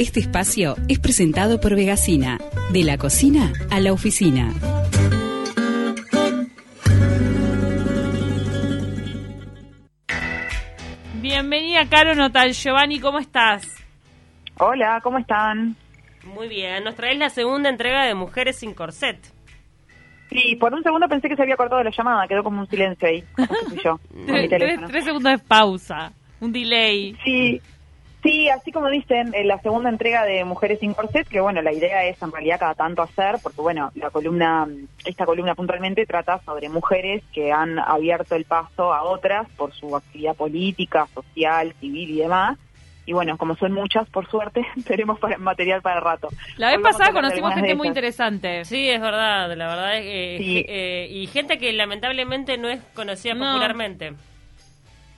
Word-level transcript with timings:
Este 0.00 0.18
espacio 0.20 0.76
es 0.88 0.98
presentado 0.98 1.60
por 1.60 1.76
Vegasina, 1.76 2.38
de 2.72 2.84
la 2.84 2.96
cocina 2.96 3.52
a 3.70 3.80
la 3.80 3.92
oficina. 3.92 4.50
Bienvenida, 11.20 11.86
Caro 11.90 12.14
Notal. 12.14 12.54
Giovanni, 12.54 12.98
¿cómo 12.98 13.18
estás? 13.18 13.68
Hola, 14.56 15.00
¿cómo 15.02 15.18
están? 15.18 15.76
Muy 16.24 16.48
bien, 16.48 16.82
nos 16.82 16.94
traes 16.94 17.18
la 17.18 17.28
segunda 17.28 17.68
entrega 17.68 18.06
de 18.06 18.14
Mujeres 18.14 18.56
sin 18.56 18.72
Corset. 18.72 19.18
Sí, 20.30 20.56
por 20.56 20.72
un 20.72 20.82
segundo 20.82 21.08
pensé 21.08 21.28
que 21.28 21.36
se 21.36 21.42
había 21.42 21.56
cortado 21.56 21.82
la 21.82 21.90
llamada, 21.90 22.26
quedó 22.26 22.42
como 22.42 22.60
un 22.60 22.66
silencio 22.70 23.06
ahí. 23.06 23.22
yo, 23.84 24.00
Tres, 24.26 24.80
tres 24.88 25.04
segundos 25.04 25.30
de 25.30 25.38
pausa, 25.40 26.10
un 26.40 26.52
delay. 26.52 27.14
Sí, 27.22 27.60
sí, 28.22 28.48
así 28.48 28.72
como 28.72 28.88
dicen, 28.88 29.32
en 29.34 29.48
la 29.48 29.58
segunda 29.60 29.88
entrega 29.88 30.24
de 30.24 30.44
Mujeres 30.44 30.80
sin 30.80 30.94
Corset, 30.94 31.26
que 31.28 31.40
bueno, 31.40 31.62
la 31.62 31.72
idea 31.72 32.04
es 32.04 32.20
en 32.22 32.32
realidad 32.32 32.58
cada 32.60 32.74
tanto 32.74 33.02
hacer, 33.02 33.36
porque 33.42 33.60
bueno, 33.60 33.90
la 33.94 34.10
columna, 34.10 34.66
esta 35.04 35.24
columna 35.26 35.54
puntualmente 35.54 36.06
trata 36.06 36.40
sobre 36.44 36.68
mujeres 36.68 37.22
que 37.32 37.52
han 37.52 37.78
abierto 37.78 38.34
el 38.36 38.44
paso 38.44 38.92
a 38.92 39.02
otras 39.02 39.48
por 39.56 39.72
su 39.72 39.94
actividad 39.96 40.34
política, 40.36 41.06
social, 41.14 41.74
civil 41.80 42.10
y 42.10 42.18
demás. 42.18 42.58
Y 43.06 43.12
bueno, 43.12 43.36
como 43.38 43.56
son 43.56 43.72
muchas, 43.72 44.08
por 44.10 44.28
suerte, 44.30 44.64
tenemos 44.86 45.18
para- 45.18 45.38
material 45.38 45.82
para 45.82 45.98
rato. 46.00 46.28
La 46.58 46.68
vez 46.70 46.78
pasada 46.80 47.12
conocimos 47.12 47.54
gente 47.54 47.74
muy 47.74 47.88
interesante. 47.88 48.64
Sí, 48.64 48.88
es 48.88 49.00
verdad, 49.00 49.48
la 49.56 49.66
verdad 49.66 49.96
es 49.98 50.02
que... 50.04 50.36
Sí. 50.38 50.64
eh, 50.68 51.08
y 51.10 51.26
gente 51.26 51.58
que 51.58 51.72
lamentablemente 51.72 52.56
no 52.58 52.68
es 52.68 52.80
conocida 52.94 53.34
No. 53.34 53.46
popularmente. 53.52 54.12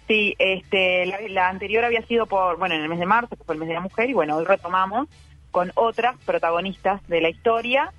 Sí, 0.08 0.34
este, 0.38 1.06
la, 1.06 1.18
la 1.28 1.48
anterior 1.48 1.84
había 1.84 2.02
sido 2.02 2.26
por, 2.26 2.58
bueno, 2.58 2.74
en 2.74 2.82
el 2.82 2.88
mes 2.88 2.98
de 2.98 3.06
marzo, 3.06 3.36
que 3.36 3.44
fue 3.44 3.54
el 3.54 3.60
mes 3.60 3.68
de 3.68 3.74
la 3.74 3.80
mujer, 3.80 4.10
y 4.10 4.14
bueno, 4.14 4.36
hoy 4.36 4.44
retomamos 4.44 5.08
con 5.50 5.70
otras 5.74 6.16
protagonistas 6.24 7.06
de 7.08 7.20
la 7.20 7.28
historia. 7.30 7.92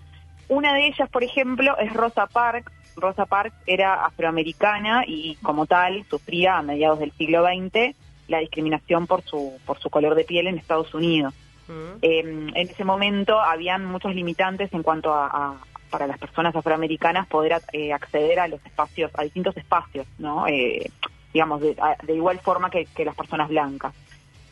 Una 0.49 0.73
de 0.73 0.87
ellas, 0.87 1.09
por 1.09 1.23
ejemplo, 1.23 1.77
es 1.77 1.93
Rosa 1.93 2.27
Parks. 2.27 2.71
Rosa 2.95 3.25
Parks 3.25 3.55
era 3.65 4.05
afroamericana 4.05 5.03
y 5.07 5.35
como 5.41 5.65
tal 5.65 6.03
sufría 6.09 6.57
a 6.57 6.61
mediados 6.61 6.99
del 6.99 7.11
siglo 7.13 7.43
XX 7.43 7.95
la 8.27 8.39
discriminación 8.39 9.07
por 9.07 9.21
su, 9.23 9.53
por 9.65 9.79
su 9.79 9.89
color 9.89 10.15
de 10.15 10.23
piel 10.25 10.47
en 10.47 10.57
Estados 10.57 10.93
Unidos. 10.93 11.33
Mm. 11.67 11.97
Eh, 12.01 12.19
en 12.19 12.57
ese 12.69 12.83
momento 12.83 13.39
habían 13.39 13.85
muchos 13.85 14.13
limitantes 14.13 14.71
en 14.73 14.83
cuanto 14.83 15.13
a, 15.13 15.27
a- 15.27 15.57
para 15.89 16.07
las 16.07 16.17
personas 16.17 16.55
afroamericanas 16.55 17.27
poder 17.27 17.53
eh, 17.71 17.93
acceder 17.93 18.39
a 18.39 18.47
los 18.47 18.63
espacios, 18.65 19.11
a 19.15 19.21
distintos 19.23 19.55
espacios, 19.57 20.07
¿no? 20.17 20.47
Eh, 20.47 20.89
digamos, 21.33 21.61
de, 21.61 21.75
de 22.03 22.13
igual 22.15 22.39
forma 22.39 22.69
que, 22.69 22.85
que 22.85 23.05
las 23.05 23.15
personas 23.15 23.49
blancas. 23.49 23.93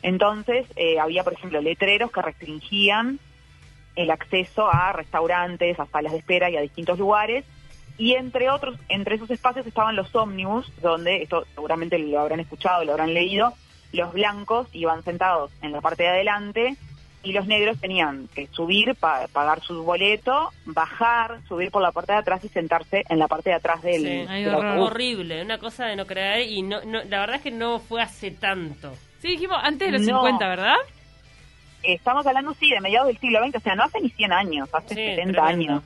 Entonces, 0.02 0.66
eh, 0.76 1.00
había, 1.00 1.24
por 1.24 1.34
ejemplo, 1.34 1.62
letreros 1.62 2.12
que 2.12 2.22
restringían 2.22 3.20
el 3.96 4.10
acceso 4.10 4.68
a 4.72 4.94
restaurantes, 4.94 5.80
a 5.80 5.86
salas 5.86 6.14
de 6.14 6.20
espera 6.20 6.50
y 6.50 6.58
a 6.58 6.62
distintos 6.62 6.98
lugares. 6.98 7.46
Y 7.98 8.14
entre 8.14 8.50
otros, 8.50 8.78
entre 8.90 9.16
esos 9.16 9.30
espacios 9.30 9.68
estaban 9.68 9.96
los 9.96 10.16
ómnibus, 10.16 10.72
donde, 10.82 11.22
esto 11.22 11.46
seguramente 11.54 12.00
lo 12.00 12.20
habrán 12.20 12.40
escuchado, 12.40 12.84
lo 12.84 12.94
habrán 12.94 13.14
leído, 13.14 13.54
los 13.92 14.12
blancos 14.14 14.68
iban 14.74 15.04
sentados 15.04 15.52
en 15.62 15.72
la 15.72 15.82
parte 15.82 16.04
de 16.04 16.10
adelante 16.10 16.78
y 17.24 17.34
los 17.34 17.46
negros 17.48 17.80
tenían 17.80 18.28
que 18.34 18.48
subir, 18.48 18.96
pa- 18.96 19.28
pagar 19.32 19.62
su 19.62 19.84
boleto, 19.84 20.50
bajar, 20.66 21.40
subir 21.48 21.70
por 21.72 21.82
la 21.82 21.92
parte 21.92 22.14
de 22.14 22.18
atrás 22.20 22.44
y 22.44 22.50
sentarse 22.50 23.04
en 23.10 23.20
la 23.20 23.28
parte 23.28 23.50
de 23.52 23.56
atrás 23.58 23.82
del, 23.84 24.02
Sí, 24.02 24.26
del 24.44 24.54
autobús. 24.56 24.88
Horrible, 24.90 25.42
una 25.44 25.58
cosa 25.60 25.86
de 25.86 25.96
no 25.96 26.06
creer 26.08 26.50
y 26.50 26.62
no, 26.64 26.82
no, 26.84 27.04
la 27.04 27.20
verdad 27.20 27.36
es 27.36 27.42
que 27.44 27.52
no 27.52 27.80
fue 27.80 28.02
hace 28.02 28.32
tanto. 28.32 28.94
Sí, 29.20 29.28
dijimos 29.30 29.58
antes 29.62 29.92
de 29.92 30.00
los 30.00 30.08
No. 30.08 30.18
50, 30.24 30.48
¿verdad? 30.48 30.76
Estamos 31.84 32.26
hablando, 32.28 32.54
sí, 32.56 32.70
de 32.70 32.80
mediados 32.80 33.08
del 33.08 33.18
siglo 33.20 33.40
XX, 33.46 33.56
o 33.56 33.60
sea, 33.60 33.76
no 33.76 33.84
hace 33.84 34.02
ni 34.02 34.10
100 34.10 34.32
años, 34.34 34.70
hace 34.74 34.90
Sí, 34.90 34.96
70 34.96 35.44
tremendo. 35.44 35.74
años. 35.74 35.84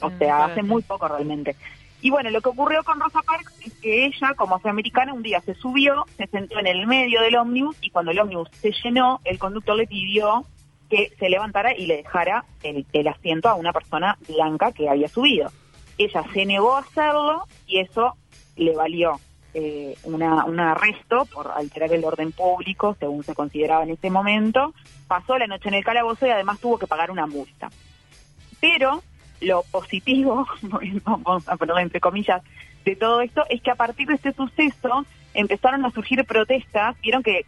O 0.00 0.10
Sí, 0.10 0.16
sea, 0.18 0.44
hace 0.46 0.62
muy 0.62 0.82
poco 0.82 1.08
realmente. 1.08 1.56
Y 2.00 2.10
bueno, 2.10 2.30
lo 2.30 2.40
que 2.40 2.48
ocurrió 2.48 2.84
con 2.84 3.00
Rosa 3.00 3.22
Parks 3.22 3.52
es 3.64 3.74
que 3.74 4.06
ella, 4.06 4.34
como 4.36 4.54
afroamericana, 4.54 5.12
un 5.12 5.22
día 5.22 5.40
se 5.40 5.54
subió, 5.54 6.04
se 6.16 6.26
sentó 6.28 6.58
en 6.60 6.68
el 6.68 6.86
medio 6.86 7.20
del 7.22 7.36
ómnibus 7.36 7.76
y 7.80 7.90
cuando 7.90 8.12
el 8.12 8.20
ómnibus 8.20 8.48
se 8.52 8.72
llenó, 8.84 9.20
el 9.24 9.38
conductor 9.38 9.76
le 9.76 9.86
pidió 9.86 10.44
que 10.88 11.12
se 11.18 11.28
levantara 11.28 11.76
y 11.76 11.86
le 11.86 11.98
dejara 11.98 12.44
el, 12.62 13.08
asiento 13.08 13.48
a 13.48 13.54
una 13.54 13.72
persona 13.72 14.16
blanca 14.28 14.72
que 14.72 14.88
había 14.88 15.08
subido. 15.08 15.50
Ella 15.98 16.24
se 16.32 16.46
negó 16.46 16.76
a 16.76 16.80
hacerlo 16.80 17.46
y 17.66 17.80
eso 17.80 18.14
le 18.56 18.74
valió 18.74 19.18
eh, 19.54 19.96
una, 20.04 20.44
un 20.44 20.60
arresto 20.60 21.26
por 21.26 21.50
alterar 21.50 21.92
el 21.92 22.04
orden 22.04 22.30
público, 22.30 22.96
según 23.00 23.24
se 23.24 23.34
consideraba 23.34 23.82
en 23.82 23.90
ese 23.90 24.08
momento. 24.08 24.72
Pasó 25.08 25.36
la 25.36 25.48
noche 25.48 25.68
en 25.68 25.74
el 25.74 25.84
calabozo 25.84 26.26
y 26.26 26.30
además 26.30 26.60
tuvo 26.60 26.78
que 26.78 26.86
pagar 26.86 27.10
una 27.10 27.26
multa. 27.26 27.70
Pero 28.60 29.02
lo 29.40 29.62
positivo, 29.70 30.46
vamos 31.04 31.48
a 31.48 31.56
ponerlo 31.56 31.80
entre 31.80 32.00
comillas, 32.00 32.42
de 32.84 32.96
todo 32.96 33.20
esto 33.20 33.44
es 33.50 33.60
que 33.62 33.70
a 33.70 33.74
partir 33.74 34.08
de 34.08 34.14
este 34.14 34.32
suceso 34.32 35.04
empezaron 35.34 35.84
a 35.84 35.90
surgir 35.90 36.24
protestas. 36.24 36.96
Vieron 37.02 37.22
que, 37.22 37.44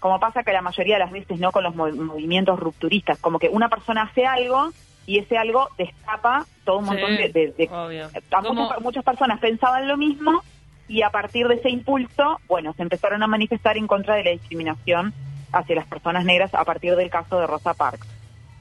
como 0.00 0.18
pasa 0.18 0.42
que 0.42 0.52
la 0.52 0.62
mayoría 0.62 0.96
de 0.96 1.00
las 1.00 1.12
veces 1.12 1.38
no 1.38 1.52
con 1.52 1.62
los 1.64 1.74
mov- 1.74 1.94
movimientos 1.94 2.58
rupturistas, 2.58 3.18
como 3.18 3.38
que 3.38 3.48
una 3.48 3.68
persona 3.68 4.02
hace 4.02 4.26
algo 4.26 4.70
y 5.06 5.18
ese 5.18 5.36
algo 5.38 5.68
destapa 5.78 6.46
todo 6.64 6.78
un 6.78 6.84
Sí, 6.84 6.90
montón 6.90 7.16
de, 7.16 7.28
de- 7.28 7.68
muchas 8.80 9.04
personas 9.04 9.38
pensaban 9.40 9.86
lo 9.88 9.96
mismo 9.96 10.42
y 10.88 11.02
a 11.02 11.10
partir 11.10 11.46
de 11.48 11.54
ese 11.56 11.70
impulso, 11.70 12.40
bueno, 12.48 12.72
se 12.74 12.82
empezaron 12.82 13.22
a 13.22 13.26
manifestar 13.26 13.76
en 13.76 13.86
contra 13.86 14.16
de 14.16 14.24
la 14.24 14.30
discriminación 14.32 15.12
hacia 15.52 15.76
las 15.76 15.86
personas 15.86 16.24
negras 16.24 16.54
a 16.54 16.64
partir 16.64 16.96
del 16.96 17.08
caso 17.10 17.38
de 17.38 17.46
Rosa 17.46 17.72
Parks. 17.74 18.06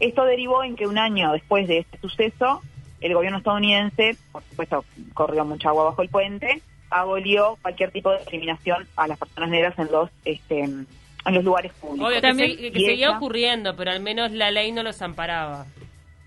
Esto 0.02 0.26
derivó 0.26 0.64
en 0.64 0.76
que 0.76 0.88
un 0.88 0.98
año 0.98 1.32
después 1.32 1.68
de 1.68 1.80
este 1.80 1.98
suceso, 2.00 2.62
el 3.00 3.14
gobierno 3.14 3.38
estadounidense, 3.38 4.18
por 4.32 4.44
supuesto, 4.44 4.84
corrió 5.14 5.46
mucha 5.46 5.70
agua 5.70 5.86
bajo 5.86 6.02
el 6.02 6.10
puente, 6.10 6.62
abolió 6.90 7.58
cualquier 7.62 7.92
tipo 7.92 8.12
de 8.12 8.18
discriminación 8.18 8.88
a 8.98 9.08
las 9.08 9.18
personas 9.18 9.50
negras 9.50 9.78
en 9.80 9.92
los 9.92 10.10
este, 10.26 10.60
en 10.62 10.88
los 11.26 11.44
lugares 11.44 11.72
públicos. 11.74 12.08
Obvio 12.08 12.16
que, 12.18 12.28
También- 12.28 12.52
se- 12.58 12.58
que 12.72 12.80
seguía 12.80 12.94
ella- 13.08 13.18
ocurriendo, 13.18 13.76
pero 13.76 13.92
al 13.92 14.02
menos 14.02 14.32
la 14.32 14.52
ley 14.52 14.72
no 14.72 14.84
los 14.84 15.02
amparaba. 15.02 15.66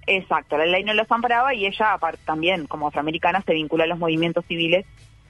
Exacto, 0.06 0.56
la 0.58 0.66
ley 0.66 0.84
no 0.84 0.94
los 0.94 1.10
amparaba 1.10 1.54
y 1.54 1.66
ella 1.66 1.92
aparte, 1.94 2.20
también 2.24 2.66
como 2.66 2.88
afroamericana 2.88 3.42
se 3.44 3.54
vincula 3.54 3.84
a 3.84 3.86
los 3.86 3.98
movimientos 3.98 4.44
civiles 4.46 4.84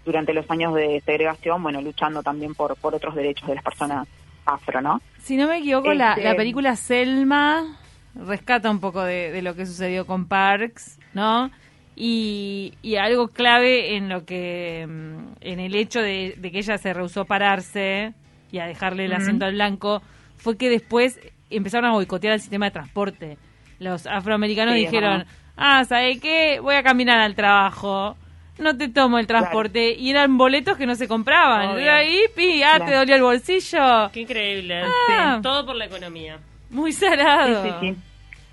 durante 0.04 0.34
los 0.34 0.50
años 0.50 0.74
de 0.74 1.00
segregación, 1.06 1.62
bueno, 1.62 1.80
luchando 1.80 2.22
también 2.22 2.54
por, 2.54 2.76
por 2.76 2.94
otros 2.94 3.14
derechos 3.14 3.48
de 3.48 3.54
las 3.54 3.64
personas 3.64 4.06
afro, 4.44 4.80
¿no? 4.82 5.00
Si 5.18 5.36
no 5.36 5.48
me 5.48 5.58
equivoco, 5.58 5.94
la, 5.94 6.10
Este- 6.10 6.24
la 6.24 6.34
película 6.36 6.76
Selma 6.76 7.78
rescata 8.14 8.70
un 8.70 8.80
poco 8.80 9.02
de, 9.02 9.30
de 9.32 9.42
lo 9.42 9.54
que 9.54 9.66
sucedió 9.66 10.06
con 10.06 10.26
Parks, 10.26 10.98
¿no? 11.14 11.50
Y, 11.96 12.74
y 12.82 12.96
algo 12.96 13.28
clave 13.28 13.96
en 13.96 14.08
lo 14.08 14.24
que, 14.24 14.86
mm, 14.88 15.18
en 15.40 15.60
el 15.60 15.74
hecho 15.74 16.00
de, 16.00 16.34
de 16.38 16.50
que 16.50 16.58
ella 16.58 16.76
se 16.78 16.92
rehusó 16.92 17.22
a 17.22 17.24
pararse 17.24 18.14
y 18.50 18.58
a 18.58 18.66
dejarle 18.66 19.04
el 19.04 19.12
asiento 19.12 19.44
al 19.46 19.54
blanco, 19.54 20.02
fue 20.36 20.56
que 20.56 20.68
después 20.70 21.20
empezaron 21.50 21.90
a 21.90 21.94
boicotear 21.94 22.34
el 22.34 22.40
sistema 22.40 22.66
de 22.66 22.72
transporte. 22.72 23.38
Los 23.78 24.06
afroamericanos 24.06 24.74
Sí, 24.74 24.80
dijeron, 24.80 25.24
ah, 25.56 25.84
¿sabe 25.84 26.18
qué? 26.18 26.58
Voy 26.60 26.74
a 26.74 26.82
caminar 26.82 27.18
al 27.20 27.34
trabajo. 27.34 28.16
No 28.58 28.76
te 28.76 28.88
tomo 28.88 29.18
el 29.18 29.26
transporte. 29.26 29.94
Y 29.98 30.10
eran 30.10 30.36
boletos 30.38 30.76
que 30.76 30.86
no 30.86 30.94
se 30.94 31.08
compraban. 31.08 31.70
Obvio. 31.70 31.78
Era 31.82 31.96
ahí, 31.96 32.20
pi, 32.36 32.62
ah, 32.62 32.74
Claro. 32.76 32.84
te 32.86 32.96
dolió 32.96 33.14
el 33.16 33.22
bolsillo. 33.22 34.10
Qué 34.12 34.20
increíble. 34.20 34.82
Ah. 35.10 35.34
Sí, 35.36 35.42
Todo 35.42 35.66
por 35.66 35.74
la 35.76 35.86
economía. 35.86 36.38
Muy 36.74 36.92
salado. 36.92 37.62
Sí, 37.62 37.70
sí, 37.80 37.88
sí. 37.94 37.96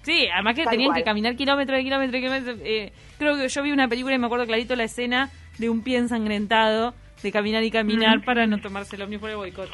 Sí, 0.03 0.27
además 0.33 0.55
que 0.55 0.63
Tal 0.63 0.71
tenían 0.71 0.91
cual. 0.91 0.99
que 1.01 1.03
caminar 1.05 1.35
kilómetros 1.35 1.77
de 1.77 1.83
kilómetros 1.83 2.11
de 2.13 2.19
kilómetros. 2.21 2.57
Eh, 2.63 2.91
creo 3.19 3.35
que 3.37 3.47
yo 3.49 3.61
vi 3.63 3.71
una 3.71 3.87
película 3.87 4.15
y 4.15 4.17
me 4.19 4.25
acuerdo 4.27 4.45
clarito 4.47 4.75
la 4.75 4.83
escena 4.85 5.29
de 5.59 5.69
un 5.69 5.81
pie 5.83 5.97
ensangrentado 5.97 6.93
de 7.21 7.31
caminar 7.31 7.61
y 7.63 7.69
caminar 7.69 8.19
Mm. 8.19 8.23
para 8.23 8.47
no 8.47 8.59
tomarse 8.59 8.95
el 8.95 9.03
ómnibus 9.03 9.21
por 9.21 9.29
el 9.29 9.35
boicot. 9.35 9.69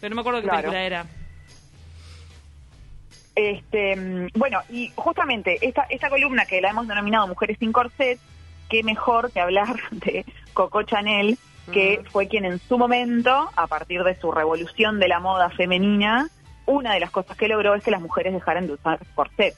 Pero 0.00 0.10
no 0.10 0.16
me 0.16 0.20
acuerdo 0.20 0.40
qué 0.42 0.44
Claro. 0.48 0.58
película 0.62 0.82
era. 0.84 1.06
Este, 3.34 3.96
mm, 3.96 4.28
bueno, 4.34 4.60
y 4.68 4.92
justamente 4.94 5.58
esta, 5.66 5.86
esta 5.88 6.10
columna 6.10 6.44
que 6.44 6.60
la 6.60 6.70
hemos 6.70 6.86
denominado 6.86 7.26
Mujeres 7.26 7.56
sin 7.58 7.72
Corset, 7.72 8.18
qué 8.68 8.82
mejor 8.82 9.32
que 9.32 9.40
hablar 9.40 9.76
de 9.90 10.24
Coco 10.52 10.82
Chanel, 10.82 11.38
que 11.72 11.98
Ujú. 12.00 12.10
fue 12.10 12.28
quien 12.28 12.44
en 12.44 12.58
su 12.60 12.76
momento, 12.76 13.48
a 13.56 13.66
partir 13.66 14.02
de 14.04 14.18
su 14.20 14.30
revolución 14.32 14.98
de 15.00 15.08
la 15.08 15.18
moda 15.20 15.48
femenina, 15.50 16.28
una 16.66 16.94
de 16.94 17.00
las 17.00 17.10
cosas 17.10 17.36
que 17.36 17.48
logró 17.48 17.74
es 17.74 17.82
que 17.82 17.90
las 17.90 18.00
mujeres 18.00 18.32
dejaran 18.32 18.66
de 18.66 18.74
usar 18.74 18.98
corset. 19.14 19.54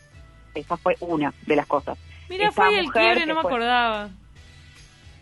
Esa 0.54 0.76
fue 0.76 0.96
una 1.00 1.32
de 1.46 1.56
las 1.56 1.66
cosas. 1.66 1.98
Mira, 2.28 2.48
Esta 2.48 2.62
fue 2.66 2.78
el 2.78 2.90
quiebre, 2.92 3.26
no 3.26 3.34
me 3.34 3.42
fue- 3.42 3.50
acordaba. 3.50 4.08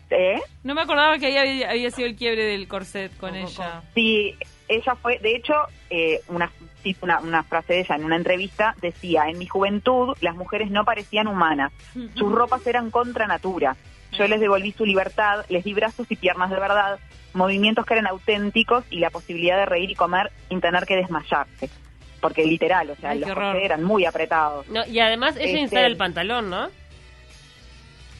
¿Eh? 0.09 0.39
No 0.63 0.75
me 0.75 0.81
acordaba 0.81 1.17
que 1.17 1.25
ahí 1.27 1.37
había, 1.37 1.69
había 1.71 1.89
sido 1.89 2.07
el 2.07 2.15
quiebre 2.15 2.43
del 2.45 2.67
corset 2.67 3.11
con 3.17 3.31
Con 3.31 3.39
ella. 3.39 3.81
Sí, 3.95 4.35
ella 4.67 4.95
fue, 4.95 5.17
de 5.19 5.35
hecho, 5.35 5.53
eh, 5.89 6.21
una, 6.27 6.51
una, 7.01 7.19
una 7.19 7.43
frase 7.43 7.73
de 7.73 7.79
ella 7.79 7.95
en 7.95 8.03
una 8.05 8.15
entrevista 8.15 8.75
decía, 8.79 9.23
en 9.27 9.39
mi 9.39 9.47
juventud 9.47 10.15
las 10.21 10.35
mujeres 10.35 10.69
no 10.69 10.85
parecían 10.85 11.27
humanas, 11.27 11.71
sus 12.15 12.31
ropas 12.31 12.65
eran 12.67 12.91
contra 12.91 13.25
natura, 13.25 13.75
yo 14.17 14.27
les 14.27 14.39
devolví 14.39 14.71
su 14.71 14.85
libertad, 14.85 15.45
les 15.49 15.63
di 15.63 15.73
brazos 15.73 16.07
y 16.09 16.15
piernas 16.15 16.49
de 16.49 16.59
verdad, 16.59 16.99
movimientos 17.33 17.85
que 17.85 17.93
eran 17.95 18.07
auténticos 18.07 18.83
y 18.89 18.99
la 18.99 19.09
posibilidad 19.09 19.57
de 19.57 19.65
reír 19.65 19.89
y 19.91 19.95
comer 19.95 20.31
sin 20.49 20.61
tener 20.61 20.85
que 20.85 20.95
desmayarse. 20.95 21.69
porque 22.21 22.45
literal, 22.45 22.89
o 22.89 22.95
sea, 22.95 23.09
Ay, 23.09 23.19
los 23.19 23.29
eran 23.61 23.83
muy 23.83 24.05
apretados. 24.05 24.65
No, 24.69 24.85
y 24.87 24.97
además 25.01 25.35
ella 25.35 25.45
Este- 25.45 25.59
instala 25.59 25.87
el 25.87 25.97
pantalón, 25.97 26.49
¿no? 26.49 26.69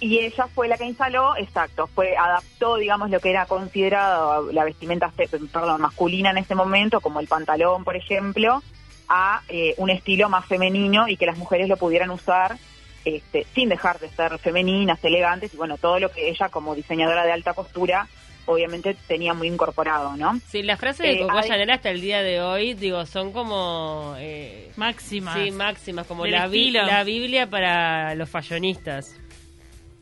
Y 0.02 0.20
ella 0.20 0.48
fue 0.54 0.68
la 0.68 0.78
que 0.78 0.84
instaló, 0.84 1.38
exacto, 1.38 1.88
fue 1.88 2.18
adaptó, 2.18 2.76
digamos, 2.76 3.10
lo 3.10 3.22
que 3.22 3.30
era 3.30 3.46
considerado 3.46 4.52
la 4.52 4.66
vestimenta 4.66 5.10
perdón, 5.16 5.80
masculina 5.80 6.32
en 6.32 6.40
ese 6.40 6.54
momento, 6.56 7.00
como 7.00 7.22
el 7.22 7.28
pantalón, 7.30 7.86
por 7.86 7.96
ejemplo, 7.96 8.62
a 9.08 9.42
eh, 9.48 9.74
un 9.78 9.90
estilo 9.90 10.28
más 10.28 10.46
femenino 10.48 11.08
y 11.08 11.16
que 11.16 11.26
las 11.26 11.38
mujeres 11.38 11.70
lo 11.70 11.78
pudieran 11.78 12.10
usar 12.10 12.58
este, 13.06 13.46
sin 13.54 13.70
dejar 13.70 14.00
de 14.00 14.10
ser 14.10 14.38
femeninas, 14.40 15.04
elegantes 15.04 15.54
y 15.54 15.58
bueno, 15.58 15.78
todo 15.78 16.00
lo 16.00 16.10
que 16.12 16.30
ella 16.30 16.50
como 16.50 16.76
diseñadora 16.76 17.26
de 17.26 17.32
alta 17.32 17.54
costura 17.54 18.08
obviamente 18.46 18.96
tenía 19.08 19.34
muy 19.34 19.48
incorporado, 19.48 20.18
¿no? 20.18 20.38
Sí, 20.50 20.64
las 20.64 20.78
frases 20.80 21.06
de 21.08 21.14
Eh, 21.14 21.20
Coco 21.22 21.42
Chanel 21.44 21.70
hasta 21.70 21.90
el 21.90 22.02
día 22.02 22.22
de 22.22 22.42
hoy, 22.42 22.74
digo, 22.74 23.06
son 23.06 23.32
como... 23.32 24.16
eh, 24.18 24.70
Máximas. 24.76 25.36
Sí, 25.38 25.52
máximas, 25.52 26.06
como 26.08 26.26
estilo. 26.26 26.84
la 26.86 27.04
Biblia 27.06 27.50
para 27.50 28.16
los 28.16 28.30
fallonistas. 28.30 29.16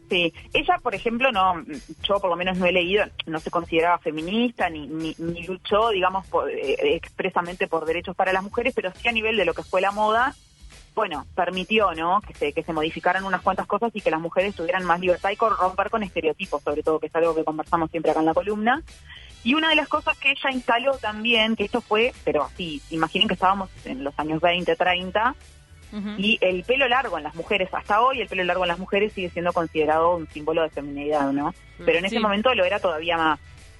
Sí, 0.09 0.33
ella, 0.53 0.77
por 0.83 0.93
ejemplo, 0.95 1.31
no, 1.31 1.63
yo 2.03 2.19
por 2.19 2.29
lo 2.31 2.35
menos 2.35 2.57
no 2.57 2.65
he 2.65 2.71
leído, 2.73 3.05
no 3.27 3.39
se 3.39 3.49
consideraba 3.49 3.97
feminista 3.99 4.69
ni, 4.69 4.87
ni, 4.87 5.15
ni 5.19 5.43
luchó, 5.43 5.89
digamos, 5.89 6.25
por- 6.27 6.49
eh, 6.49 6.95
expresamente 6.95 7.67
por 7.67 7.85
derechos 7.85 8.15
para 8.15 8.33
las 8.33 8.43
mujeres, 8.43 8.73
pero 8.75 8.91
sí 8.99 9.07
a 9.07 9.11
nivel 9.13 9.37
de 9.37 9.45
lo 9.45 9.53
que 9.53 9.63
fue 9.63 9.79
la 9.81 9.91
moda, 9.91 10.35
bueno, 10.93 11.25
permitió, 11.35 11.93
¿no? 11.93 12.21
Que 12.21 12.33
se, 12.33 12.53
que 12.53 12.63
se 12.63 12.73
modificaran 12.73 13.23
unas 13.23 13.41
cuantas 13.41 13.65
cosas 13.67 13.91
y 13.93 14.01
que 14.01 14.11
las 14.11 14.19
mujeres 14.19 14.55
tuvieran 14.55 14.83
más 14.83 14.99
libertad 14.99 15.29
y 15.31 15.35
con- 15.37 15.55
romper 15.57 15.89
con 15.89 16.03
estereotipos, 16.03 16.61
sobre 16.63 16.83
todo, 16.83 16.99
que 16.99 17.07
es 17.07 17.15
algo 17.15 17.33
que 17.35 17.43
conversamos 17.45 17.89
siempre 17.91 18.11
acá 18.11 18.19
en 18.19 18.25
la 18.25 18.33
columna. 18.33 18.81
Y 19.43 19.53
una 19.55 19.69
de 19.69 19.75
las 19.75 19.87
cosas 19.87 20.17
que 20.17 20.31
ella 20.31 20.51
instaló 20.51 20.97
también, 20.97 21.55
que 21.55 21.63
esto 21.63 21.81
fue, 21.81 22.13
pero 22.23 22.43
así, 22.43 22.81
imaginen 22.91 23.27
que 23.27 23.33
estábamos 23.33 23.69
en 23.85 24.03
los 24.03 24.13
años 24.19 24.39
20, 24.41 24.75
30, 24.75 25.35
Ujú. 25.93 26.09
y 26.17 26.37
el 26.41 26.63
pelo 26.63 26.87
largo 26.87 27.17
en 27.17 27.23
las 27.23 27.35
mujeres, 27.35 27.69
hasta 27.73 28.01
hoy 28.01 28.21
el 28.21 28.27
pelo 28.27 28.43
largo 28.43 28.63
en 28.63 28.69
las 28.69 28.79
mujeres 28.79 29.13
sigue 29.13 29.29
siendo 29.29 29.51
considerado 29.51 30.15
un 30.15 30.27
símbolo 30.29 30.61
de 30.61 30.69
feminidad, 30.69 31.31
¿no? 31.31 31.53
Pero 31.79 31.97
en 31.97 32.01
Sí. 32.09 32.15
ese 32.15 32.19
momento 32.19 32.53
lo 32.53 32.63
era 32.65 32.79
todavía 32.79 33.17
más. 33.17 33.39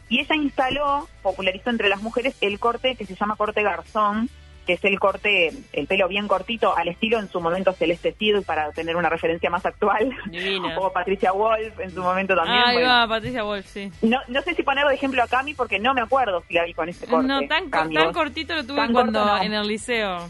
Y 0.10 0.20
ella 0.20 0.36
instaló, 0.36 1.08
popularizó 1.22 1.70
entre 1.70 1.88
las 1.90 2.02
mujeres 2.02 2.36
el 2.42 2.60
corte 2.60 2.96
que 2.96 3.06
se 3.06 3.16
llama 3.16 3.36
corte 3.38 3.62
garzón, 3.64 4.30
que 4.66 4.74
es 4.74 4.84
el 4.84 5.00
corte, 5.00 5.52
el 5.74 5.88
pelo 5.88 6.08
bien 6.08 6.28
cortito, 6.28 6.76
al 6.76 6.88
estilo 6.88 7.20
en 7.20 7.30
su 7.30 7.42
momento 7.42 7.74
Celeste 7.74 8.14
Cid, 8.14 8.44
para 8.46 8.72
tener 8.72 8.96
una 8.96 9.10
referencia 9.10 9.50
más 9.50 9.66
actual, 9.66 10.16
Divina. 10.28 10.78
o 10.80 10.92
Patricia 10.94 11.32
Wolf 11.32 11.80
en 11.80 11.92
su 11.92 12.02
momento 12.02 12.36
también. 12.36 12.62
Ahí 12.64 12.76
bueno. 12.76 12.90
va, 12.90 13.08
Patricia 13.08 13.44
Wolf, 13.44 13.66
sí. 13.66 13.92
no, 14.02 14.20
no 14.28 14.42
sé 14.42 14.54
si 14.54 14.64
poner 14.64 14.86
de 14.88 14.94
ejemplo 14.94 15.24
a 15.24 15.28
Cami 15.28 15.54
porque 15.54 15.80
no 15.80 15.94
me 15.94 16.02
acuerdo 16.02 16.44
si 16.48 16.54
la 16.54 16.66
vi 16.66 16.74
con 16.74 16.90
ese 16.90 17.08
corte. 17.08 17.28
No, 17.28 17.40
tan, 17.48 17.70
cortito 18.14 18.56
lo 18.56 18.64
tuve 18.66 18.78
Tan 18.78 18.94
cuando 18.94 19.20
corto 19.20 19.38
no. 19.38 19.44
en 19.44 19.54
el 19.54 19.68
liceo. 19.68 20.30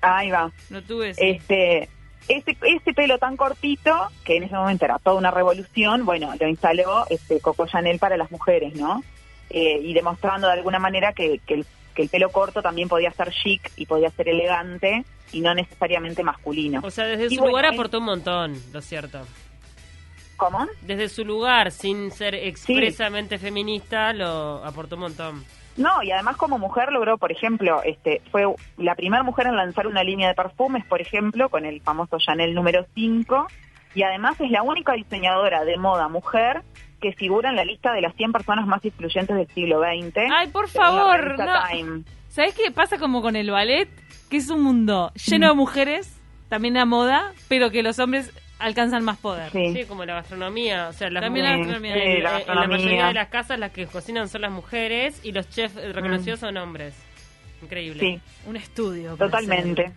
Ahí 0.00 0.30
va. 0.30 0.50
Lo 0.70 0.82
tuve, 0.82 1.14
sí. 1.14 1.20
Este, 1.24 1.88
ese, 2.28 2.56
ese 2.62 2.92
pelo 2.92 3.18
tan 3.18 3.36
cortito, 3.36 3.92
que 4.24 4.36
en 4.36 4.44
ese 4.44 4.54
momento 4.54 4.84
era 4.84 4.98
toda 4.98 5.16
una 5.16 5.30
revolución, 5.30 6.04
bueno, 6.04 6.32
lo 6.38 6.48
instaló 6.48 7.06
este 7.10 7.40
Coco 7.40 7.66
Chanel 7.66 7.98
para 7.98 8.16
las 8.16 8.30
mujeres, 8.30 8.74
¿no? 8.74 9.02
Eh, 9.50 9.80
y 9.82 9.94
demostrando 9.94 10.46
de 10.46 10.52
alguna 10.52 10.78
manera 10.78 11.14
que, 11.14 11.40
que, 11.46 11.54
el, 11.54 11.66
que 11.98 12.02
el 12.04 12.08
pelo 12.10 12.28
corto 12.30 12.62
también 12.62 12.88
podía 12.88 13.10
ser 13.10 13.32
chic 13.32 13.72
y 13.76 13.84
podía 13.84 14.08
ser 14.10 14.28
elegante 14.28 15.04
y 15.32 15.40
no 15.40 15.52
necesariamente 15.52 16.22
masculino. 16.22 16.80
O 16.84 16.92
sea, 16.92 17.06
desde 17.06 17.24
Y 17.24 17.30
su 17.30 17.40
bueno, 17.40 17.48
lugar 17.48 17.66
aportó 17.66 17.98
un 17.98 18.04
montón, 18.04 18.54
lo 18.72 18.80
cierto. 18.80 19.26
¿Cómo? 20.36 20.64
Desde 20.82 21.08
su 21.08 21.24
lugar, 21.24 21.72
sin 21.72 22.12
ser 22.12 22.36
expresamente 22.36 23.36
feminista, 23.36 24.12
lo 24.12 24.64
aportó 24.64 24.94
un 24.94 25.00
montón. 25.02 25.44
No, 25.76 26.00
y 26.04 26.12
además 26.12 26.36
como 26.36 26.56
mujer 26.56 26.92
logró, 26.92 27.18
por 27.18 27.32
ejemplo, 27.32 27.82
este 27.82 28.22
fue 28.30 28.44
la 28.76 28.94
primera 28.94 29.24
mujer 29.24 29.48
en 29.48 29.56
lanzar 29.56 29.88
una 29.88 30.04
línea 30.04 30.28
de 30.28 30.34
perfumes, 30.34 30.84
por 30.86 31.00
ejemplo, 31.00 31.48
con 31.48 31.64
el 31.64 31.80
famoso 31.80 32.18
Chanel 32.18 32.54
número 32.54 32.86
5, 32.94 33.48
y 33.96 34.04
además 34.04 34.40
es 34.40 34.52
la 34.52 34.62
única 34.62 34.92
diseñadora 34.92 35.64
de 35.64 35.76
moda 35.76 36.06
mujer 36.06 36.62
que 37.00 37.12
figura 37.12 37.50
en 37.50 37.56
la 37.56 37.64
lista 37.64 37.92
de 37.92 38.00
las 38.00 38.14
100 38.16 38.32
personas 38.32 38.66
más 38.66 38.84
influyentes 38.84 39.36
del 39.36 39.46
siglo 39.54 39.80
XX. 39.80 40.16
Ay, 40.32 40.48
por 40.48 40.68
favor, 40.68 41.38
no. 41.38 41.46
Time. 41.70 42.02
¿Sabes 42.28 42.54
qué 42.54 42.70
pasa 42.70 42.98
como 42.98 43.22
con 43.22 43.36
el 43.36 43.50
ballet? 43.50 43.88
Que 44.30 44.36
es 44.36 44.50
un 44.50 44.62
mundo 44.62 45.12
lleno 45.26 45.48
de 45.48 45.54
mujeres, 45.54 46.14
también 46.48 46.74
la 46.74 46.84
moda, 46.84 47.32
pero 47.48 47.70
que 47.70 47.82
los 47.82 47.98
hombres 47.98 48.32
alcanzan 48.58 49.04
más 49.04 49.16
poder. 49.18 49.50
Sí. 49.52 49.72
Sí, 49.72 49.84
como 49.86 50.04
la 50.04 50.14
gastronomía. 50.14 50.88
O 50.88 50.92
sea, 50.92 51.08
las 51.10 51.22
También 51.22 51.46
la 51.46 51.56
gastronomía. 51.56 51.94
Sí, 51.94 52.00
en, 52.00 52.06
la 52.06 52.14
en 52.16 52.22
la 52.24 52.30
gastronomía. 52.32 52.76
mayoría 52.76 53.06
de 53.06 53.14
las 53.14 53.28
casas 53.28 53.58
las 53.58 53.72
que 53.72 53.86
cocinan 53.86 54.28
son 54.28 54.42
las 54.42 54.50
mujeres 54.50 55.20
y 55.24 55.32
los 55.32 55.48
chefs 55.48 55.76
eh, 55.76 55.92
reconocidos 55.92 56.40
son 56.40 56.56
hombres. 56.56 56.94
Increíble. 57.62 58.00
Sí, 58.00 58.20
Un 58.48 58.56
estudio. 58.56 59.16
totalmente. 59.16 59.86
hacer. 59.86 59.96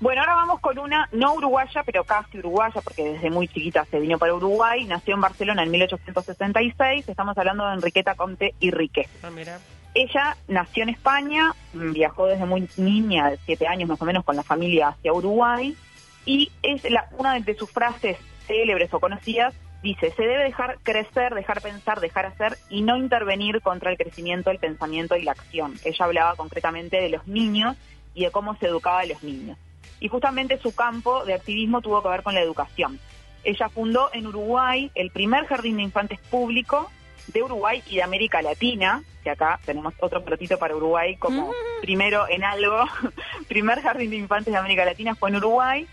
Bueno, 0.00 0.20
ahora 0.20 0.36
vamos 0.36 0.60
con 0.60 0.78
una 0.78 1.08
no 1.10 1.34
uruguaya, 1.34 1.82
pero 1.82 2.04
casi 2.04 2.38
uruguaya, 2.38 2.80
porque 2.82 3.02
desde 3.02 3.30
muy 3.30 3.48
chiquita 3.48 3.84
se 3.86 3.98
vino 3.98 4.16
para 4.16 4.32
Uruguay, 4.32 4.84
nació 4.84 5.16
en 5.16 5.20
Barcelona 5.20 5.64
en 5.64 5.72
1866, 5.72 7.08
estamos 7.08 7.36
hablando 7.36 7.66
de 7.66 7.74
Enriqueta 7.74 8.14
Comte 8.14 8.54
y 8.60 8.70
Rique. 8.70 9.08
Ah, 9.24 9.30
mira. 9.30 9.58
Ella 9.94 10.36
nació 10.46 10.84
en 10.84 10.90
España, 10.90 11.52
viajó 11.72 12.26
desde 12.26 12.46
muy 12.46 12.68
niña, 12.76 13.30
de 13.30 13.38
siete 13.38 13.66
años 13.66 13.88
más 13.88 14.00
o 14.00 14.04
menos, 14.04 14.24
con 14.24 14.36
la 14.36 14.44
familia 14.44 14.88
hacia 14.88 15.12
Uruguay, 15.12 15.76
y 16.24 16.52
es 16.62 16.88
la, 16.88 17.08
una 17.18 17.40
de 17.40 17.54
sus 17.56 17.68
frases 17.68 18.18
célebres 18.46 18.94
o 18.94 19.00
conocidas, 19.00 19.52
dice, 19.82 20.12
se 20.12 20.22
debe 20.22 20.44
dejar 20.44 20.78
crecer, 20.84 21.34
dejar 21.34 21.60
pensar, 21.60 21.98
dejar 21.98 22.26
hacer 22.26 22.56
y 22.70 22.82
no 22.82 22.96
intervenir 22.96 23.60
contra 23.62 23.90
el 23.90 23.96
crecimiento, 23.96 24.52
el 24.52 24.58
pensamiento 24.58 25.16
y 25.16 25.22
la 25.22 25.32
acción. 25.32 25.74
Ella 25.84 26.04
hablaba 26.04 26.36
concretamente 26.36 27.00
de 27.00 27.08
los 27.08 27.26
niños 27.26 27.76
y 28.14 28.24
de 28.24 28.30
cómo 28.30 28.54
se 28.56 28.66
educaba 28.66 29.00
a 29.00 29.06
los 29.06 29.24
niños. 29.24 29.58
Y 30.00 30.08
justamente 30.08 30.58
su 30.58 30.74
campo 30.74 31.24
de 31.24 31.34
activismo 31.34 31.80
tuvo 31.80 32.02
que 32.02 32.08
ver 32.08 32.22
con 32.22 32.34
la 32.34 32.40
educación. 32.40 32.98
Ella 33.44 33.68
fundó 33.68 34.10
en 34.12 34.26
Uruguay 34.26 34.90
el 34.94 35.10
primer 35.10 35.46
jardín 35.46 35.76
de 35.76 35.82
infantes 35.82 36.20
público 36.20 36.90
de 37.28 37.42
Uruguay 37.42 37.82
y 37.88 37.96
de 37.96 38.02
América 38.02 38.42
Latina, 38.42 39.02
que 39.22 39.30
acá 39.30 39.60
tenemos 39.64 39.94
otro 40.00 40.24
platito 40.24 40.58
para 40.58 40.74
Uruguay 40.74 41.16
como 41.16 41.52
primero 41.82 42.26
en 42.28 42.42
algo, 42.42 42.84
primer 43.48 43.82
jardín 43.82 44.10
de 44.10 44.16
infantes 44.16 44.52
de 44.52 44.58
América 44.58 44.84
Latina 44.84 45.14
fue 45.14 45.30
en 45.30 45.36
Uruguay, 45.36 45.86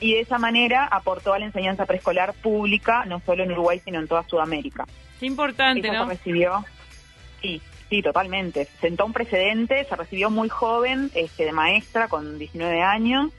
y 0.00 0.14
de 0.14 0.20
esa 0.20 0.38
manera 0.38 0.84
aportó 0.84 1.32
a 1.32 1.38
la 1.38 1.46
enseñanza 1.46 1.86
preescolar 1.86 2.34
pública, 2.34 3.04
no 3.06 3.20
solo 3.24 3.42
en 3.42 3.52
Uruguay, 3.52 3.80
sino 3.84 3.98
en 3.98 4.06
toda 4.06 4.28
Sudamérica. 4.28 4.86
Qué 5.18 5.26
importante, 5.26 5.88
Ella 5.88 6.00
¿no? 6.00 6.06
recibió, 6.06 6.64
sí, 7.40 7.60
sí, 7.88 8.02
totalmente. 8.02 8.68
Sentó 8.80 9.06
un 9.06 9.12
precedente, 9.12 9.84
se 9.84 9.96
recibió 9.96 10.30
muy 10.30 10.48
joven, 10.48 11.10
este, 11.14 11.44
de 11.44 11.52
maestra, 11.52 12.08
con 12.08 12.38
19 12.38 12.82
años, 12.82 13.30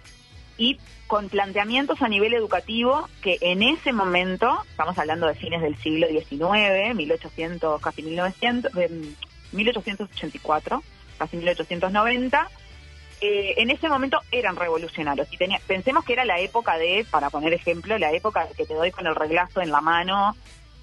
y 0.58 0.78
con 1.08 1.30
planteamientos 1.30 2.02
a 2.04 2.08
nivel 2.08 2.34
educativo 2.36 3.10
que 3.24 3.38
en 3.42 3.64
ese 3.64 3.94
momento, 3.94 4.62
estamos 4.70 4.98
hablando 5.00 5.26
de 5.26 5.34
fines 5.34 5.62
del 5.62 5.76
siglo 5.78 6.08
XIX, 6.08 6.94
1800, 6.94 7.82
casi 7.82 8.04
1900, 8.04 8.72
eh, 8.78 8.90
1884, 9.52 10.84
casi 11.18 11.38
1890, 11.38 12.50
eh, 13.22 13.56
en 13.58 13.70
ese 13.70 13.90
momento 13.90 14.20
eran 14.32 14.56
revolucionarios. 14.56 15.28
Y 15.32 15.38
tenía, 15.38 15.60
pensemos 15.66 16.06
que 16.06 16.14
era 16.14 16.26
la 16.26 16.40
época 16.40 16.78
de, 16.78 17.06
para 17.10 17.30
poner 17.30 17.54
ejemplo, 17.54 17.98
la 17.98 18.12
época 18.12 18.48
que 18.56 18.66
te 18.66 18.74
doy 18.74 18.92
con 18.92 19.08
el 19.08 19.16
reglazo 19.16 19.62
en 19.62 19.72
la 19.72 19.82
mano, 19.82 20.36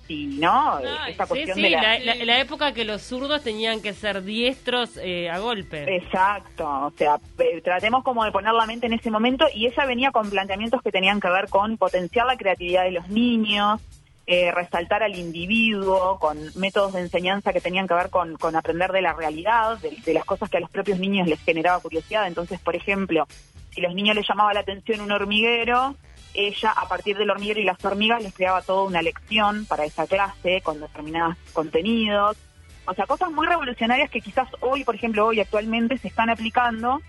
y 0.09 0.27
no, 0.27 0.77
Ay, 0.77 1.13
esta 1.13 1.27
cuestión 1.27 1.57
sí, 1.57 1.63
de 1.63 1.71
la, 1.71 1.99
la- 1.99 2.15
la 2.25 2.41
época 2.41 2.73
que 2.73 2.85
los 2.85 3.03
zurdos 3.03 3.43
tenían 3.43 3.83
que 3.83 3.93
ser 3.93 4.23
diestros 4.23 4.97
eh, 5.03 5.29
a 5.31 5.39
golpe. 5.39 5.97
Exacto, 5.97 6.65
o 6.69 6.93
sea, 6.97 7.19
eh, 7.39 7.61
tratemos 7.63 8.05
como 8.05 8.25
de 8.25 8.31
poner 8.33 8.53
la 8.53 8.67
mente 8.67 8.87
en 8.87 8.93
ese 8.93 9.11
momento 9.11 9.47
y 9.53 9.67
ella 9.67 9.85
venía 9.85 10.11
con 10.13 10.31
planteamientos 10.31 10.81
que 10.83 10.93
tenían 10.93 11.21
que 11.21 11.29
ver 11.29 11.49
con 11.49 11.77
potenciar 11.77 12.27
la 12.27 12.37
creatividad 12.37 12.85
de 12.85 12.93
los 12.93 13.09
niños, 13.09 13.81
eh, 14.29 14.51
resaltar 14.53 15.03
al 15.03 15.17
individuo, 15.17 16.19
con 16.19 16.39
métodos 16.57 16.93
de 16.95 17.01
enseñanza 17.01 17.53
que 17.53 17.61
tenían 17.61 17.87
que 17.89 17.95
ver 17.95 18.11
con, 18.11 18.37
con 18.37 18.57
aprender 18.57 18.91
de 18.93 19.03
la 19.03 19.13
realidad, 19.13 19.79
de, 19.79 19.91
de 20.05 20.15
las 20.15 20.25
cosas 20.25 20.51
que 20.51 20.57
a 20.57 20.61
los 20.61 20.71
propios 20.71 20.99
niños 20.99 21.29
les 21.29 21.41
generaba 21.43 21.81
curiosidad. 21.81 22.27
Entonces, 22.27 22.59
por 22.61 22.75
ejemplo, 22.77 23.27
si 23.71 23.81
los 23.81 23.95
niños 23.95 24.17
les 24.17 24.27
llamaba 24.29 24.53
la 24.55 24.61
atención 24.61 25.01
un 25.01 25.13
hormiguero, 25.13 25.95
ella 26.37 26.71
a 26.71 26.87
partir 26.89 27.17
del 27.17 27.31
hormiguero 27.31 27.61
y 27.61 27.65
las 27.65 27.83
hormigas 27.85 28.23
les 28.23 28.35
creaba 28.35 28.63
toda 28.63 28.85
una 28.85 29.03
lección 29.03 29.67
para 29.67 29.85
esa 29.85 30.07
clase 30.07 30.61
con 30.63 30.81
determinados 30.81 31.37
contenidos. 31.53 32.37
O 32.87 32.95
sea, 32.95 33.07
cosas 33.07 33.31
muy 33.33 33.47
revolucionarias 33.47 34.11
que 34.11 34.21
quizás 34.21 34.49
hoy, 34.61 34.85
por 34.85 34.95
ejemplo, 34.95 35.27
hoy 35.27 35.41
actualmente 35.41 35.99
se 35.99 36.09
están 36.09 36.31
aplicando, 36.31 37.01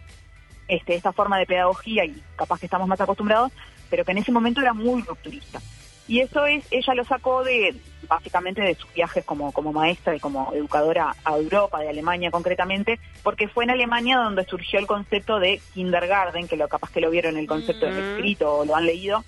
este, 0.68 0.96
esta 0.96 1.14
forma 1.14 1.38
de 1.38 1.46
pedagogía 1.46 2.06
y 2.06 2.22
capaz 2.36 2.60
que 2.60 2.66
estamos 2.66 2.88
más 2.88 3.00
acostumbrados, 3.00 3.52
pero 3.90 4.04
que 4.04 4.12
en 4.12 4.18
ese 4.18 4.32
momento 4.32 4.62
era 4.62 4.74
muy 4.74 5.02
rupturista. 5.04 5.62
Y 6.08 6.22
eso 6.22 6.46
es, 6.46 6.66
ella 6.72 6.94
lo 6.94 7.04
sacó 7.04 7.44
de, 7.44 7.76
básicamente 8.08 8.62
de 8.62 8.76
sus 8.76 8.92
viajes 8.94 9.26
como, 9.26 9.52
como 9.52 9.74
maestra 9.74 10.16
y 10.16 10.20
como 10.22 10.54
educadora 10.54 11.14
a 11.26 11.36
Europa, 11.38 11.80
de 11.82 11.90
Alemania 11.90 12.32
concretamente, 12.32 12.98
porque 13.24 13.48
fue 13.50 13.66
en 13.66 13.72
Alemania 13.72 14.18
donde 14.18 14.46
surgió 14.46 14.80
el 14.80 14.88
concepto 14.88 15.40
de 15.40 15.62
kindergarten, 15.74 16.48
que 16.48 16.56
lo 16.56 16.70
capaz 16.70 16.92
que 16.92 17.02
lo 17.02 17.10
vieron 17.10 17.36
el 17.38 17.46
concepto 17.48 17.88
escrito 17.88 18.60
o 18.60 18.66
lo 18.66 18.76
han 18.76 18.86
leído. 18.86 19.26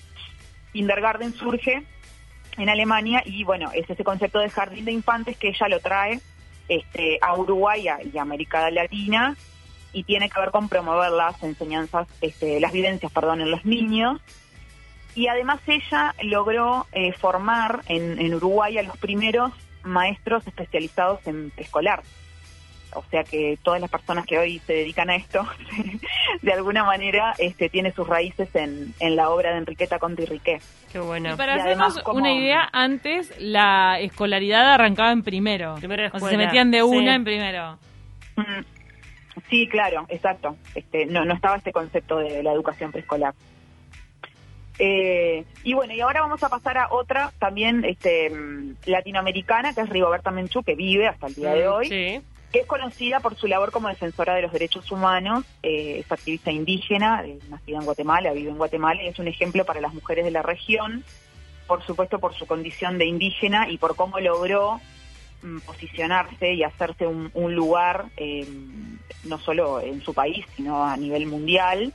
Kindergarten 0.73 1.33
surge 1.33 1.83
en 2.57 2.69
Alemania 2.69 3.23
y 3.25 3.43
bueno, 3.43 3.71
es 3.73 3.89
ese 3.89 4.03
concepto 4.03 4.39
de 4.39 4.49
jardín 4.49 4.85
de 4.85 4.91
infantes 4.91 5.37
que 5.37 5.49
ella 5.49 5.67
lo 5.67 5.79
trae 5.79 6.19
este, 6.67 7.17
a 7.21 7.35
Uruguay 7.35 7.81
y 7.83 7.87
a- 7.87 7.99
y 8.03 8.17
a 8.17 8.21
América 8.21 8.69
Latina 8.69 9.35
y 9.91 10.03
tiene 10.03 10.29
que 10.29 10.39
ver 10.39 10.51
con 10.51 10.69
promover 10.69 11.11
las 11.11 11.41
enseñanzas, 11.41 12.07
este, 12.21 12.59
las 12.59 12.71
vivencias, 12.71 13.11
perdón, 13.11 13.41
en 13.41 13.49
los 13.51 13.65
niños. 13.65 14.21
Y 15.19 15.27
además 15.27 15.59
ella 15.67 16.15
logró 16.23 16.87
eh, 16.93 17.11
formar 17.11 17.81
en, 17.87 18.19
en 18.21 18.33
Uruguay 18.35 18.77
a 18.77 18.83
los 18.83 18.95
primeros 18.97 19.51
maestros 19.83 20.47
especializados 20.47 21.19
en 21.27 21.49
preescolar. 21.51 22.03
O 22.93 23.03
sea 23.11 23.25
que 23.25 23.59
todas 23.61 23.81
las 23.81 23.89
personas 23.91 24.25
que 24.25 24.39
hoy 24.39 24.59
se 24.59 24.71
dedican 24.71 25.09
a 25.09 25.17
esto, 25.17 25.45
de 26.41 26.53
alguna 26.53 26.85
manera, 26.85 27.33
este, 27.37 27.67
tiene 27.67 27.91
sus 27.91 28.07
raíces 28.07 28.47
en, 28.55 28.93
en 29.01 29.17
la 29.17 29.29
obra 29.29 29.51
de 29.51 29.57
Enriqueta 29.57 29.99
Conti 29.99 30.23
Riquet. 30.25 30.61
Qué 30.89 30.99
bueno. 30.99 31.33
Y 31.33 31.35
para 31.35 31.57
Y 31.57 31.59
hacernos 31.59 31.87
además, 31.87 32.03
como- 32.03 32.19
una 32.19 32.31
idea, 32.31 32.69
antes 32.71 33.33
la 33.39 33.99
escolaridad 33.99 34.73
arrancaba 34.73 35.11
en 35.11 35.23
primero. 35.23 35.73
O 35.73 35.79
sea, 35.81 36.29
se 36.29 36.37
metían 36.37 36.71
de 36.71 36.77
sí. 36.77 36.83
una 36.85 37.13
en 37.15 37.25
primero. 37.25 37.77
Mm, 38.37 38.63
Sí, 39.49 39.67
claro, 39.67 40.05
exacto. 40.09 40.55
Este, 40.75 41.05
no, 41.05 41.23
no 41.25 41.33
estaba 41.33 41.55
este 41.57 41.71
concepto 41.71 42.17
de 42.17 42.41
la 42.43 42.51
educación 42.51 42.91
preescolar. 42.91 43.33
Eh, 44.81 45.43
y 45.63 45.73
bueno, 45.73 45.93
y 45.93 45.99
ahora 45.99 46.21
vamos 46.21 46.41
a 46.41 46.47
pasar 46.49 46.77
a 46.77 46.87
otra 46.91 47.33
también 47.37 47.83
este, 47.83 48.31
latinoamericana, 48.85 49.73
que 49.73 49.81
es 49.81 49.89
Rigoberta 49.89 50.31
Menchú, 50.31 50.63
que 50.63 50.75
vive 50.75 51.07
hasta 51.07 51.27
el 51.27 51.35
día 51.35 51.53
de 51.53 51.67
Mm, 51.67 51.71
hoy, 51.71 51.89
Sí. 51.89 52.21
que 52.53 52.59
es 52.59 52.65
conocida 52.65 53.19
por 53.19 53.35
su 53.35 53.47
labor 53.47 53.71
como 53.71 53.89
defensora 53.89 54.33
de 54.35 54.41
los 54.41 54.53
derechos 54.53 54.89
humanos, 54.89 55.43
eh, 55.63 55.97
es 55.99 56.11
activista 56.11 56.49
indígena, 56.51 57.23
eh, 57.25 57.37
nacida 57.49 57.77
en 57.77 57.85
Guatemala, 57.85 58.31
vive 58.31 58.49
en 58.51 58.57
Guatemala 58.57 59.03
y 59.03 59.07
es 59.07 59.19
un 59.19 59.27
ejemplo 59.27 59.65
para 59.65 59.81
las 59.81 59.93
mujeres 59.93 60.23
de 60.23 60.31
la 60.31 60.41
región, 60.43 61.03
por 61.67 61.83
supuesto 61.85 62.19
por 62.19 62.33
su 62.33 62.47
condición 62.47 62.97
de 62.97 63.05
indígena 63.05 63.69
y 63.69 63.77
por 63.77 63.95
cómo 63.97 64.19
logró 64.21 64.79
mm, 65.43 65.59
posicionarse 65.59 66.53
y 66.53 66.63
hacerse 66.63 67.05
un, 67.05 67.29
un 67.33 67.53
lugar, 67.53 68.05
eh, 68.17 68.47
no 69.25 69.37
solo 69.39 69.81
en 69.81 70.01
su 70.01 70.13
país, 70.13 70.45
sino 70.55 70.85
a 70.85 70.95
nivel 70.97 71.27
mundial, 71.27 71.93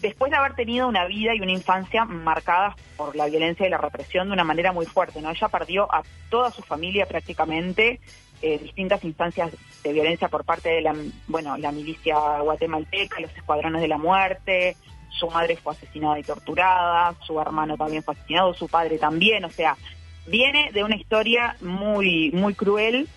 después 0.00 0.30
de 0.30 0.36
haber 0.36 0.54
tenido 0.54 0.88
una 0.88 1.06
vida 1.06 1.34
y 1.34 1.40
una 1.40 1.52
infancia 1.52 2.04
marcadas 2.04 2.74
por 2.96 3.16
la 3.16 3.26
violencia 3.26 3.66
y 3.66 3.70
la 3.70 3.78
represión 3.78 4.28
de 4.28 4.34
una 4.34 4.44
manera 4.44 4.72
muy 4.72 4.86
fuerte. 4.86 5.20
¿no? 5.20 5.30
Ella 5.30 5.48
perdió 5.48 5.92
a 5.92 6.02
toda 6.30 6.50
su 6.50 6.62
familia 6.62 7.06
prácticamente, 7.06 8.00
eh, 8.42 8.58
distintas 8.58 9.04
instancias 9.04 9.52
de 9.82 9.92
violencia 9.92 10.28
por 10.28 10.44
parte 10.44 10.70
de 10.70 10.80
la, 10.80 10.94
bueno, 11.26 11.56
la 11.58 11.72
milicia 11.72 12.16
guatemalteca, 12.40 13.20
los 13.20 13.36
escuadrones 13.36 13.82
de 13.82 13.88
la 13.88 13.98
muerte, 13.98 14.76
su 15.10 15.28
madre 15.28 15.56
fue 15.56 15.74
asesinada 15.74 16.18
y 16.18 16.22
torturada, 16.22 17.14
su 17.26 17.38
hermano 17.40 17.76
también 17.76 18.02
fue 18.02 18.14
asesinado, 18.14 18.54
su 18.54 18.68
padre 18.68 18.98
también, 18.98 19.44
o 19.44 19.50
sea, 19.50 19.76
viene 20.26 20.70
de 20.72 20.84
una 20.84 20.96
historia 20.96 21.56
muy, 21.60 22.30
muy 22.32 22.54
cruel 22.54 23.08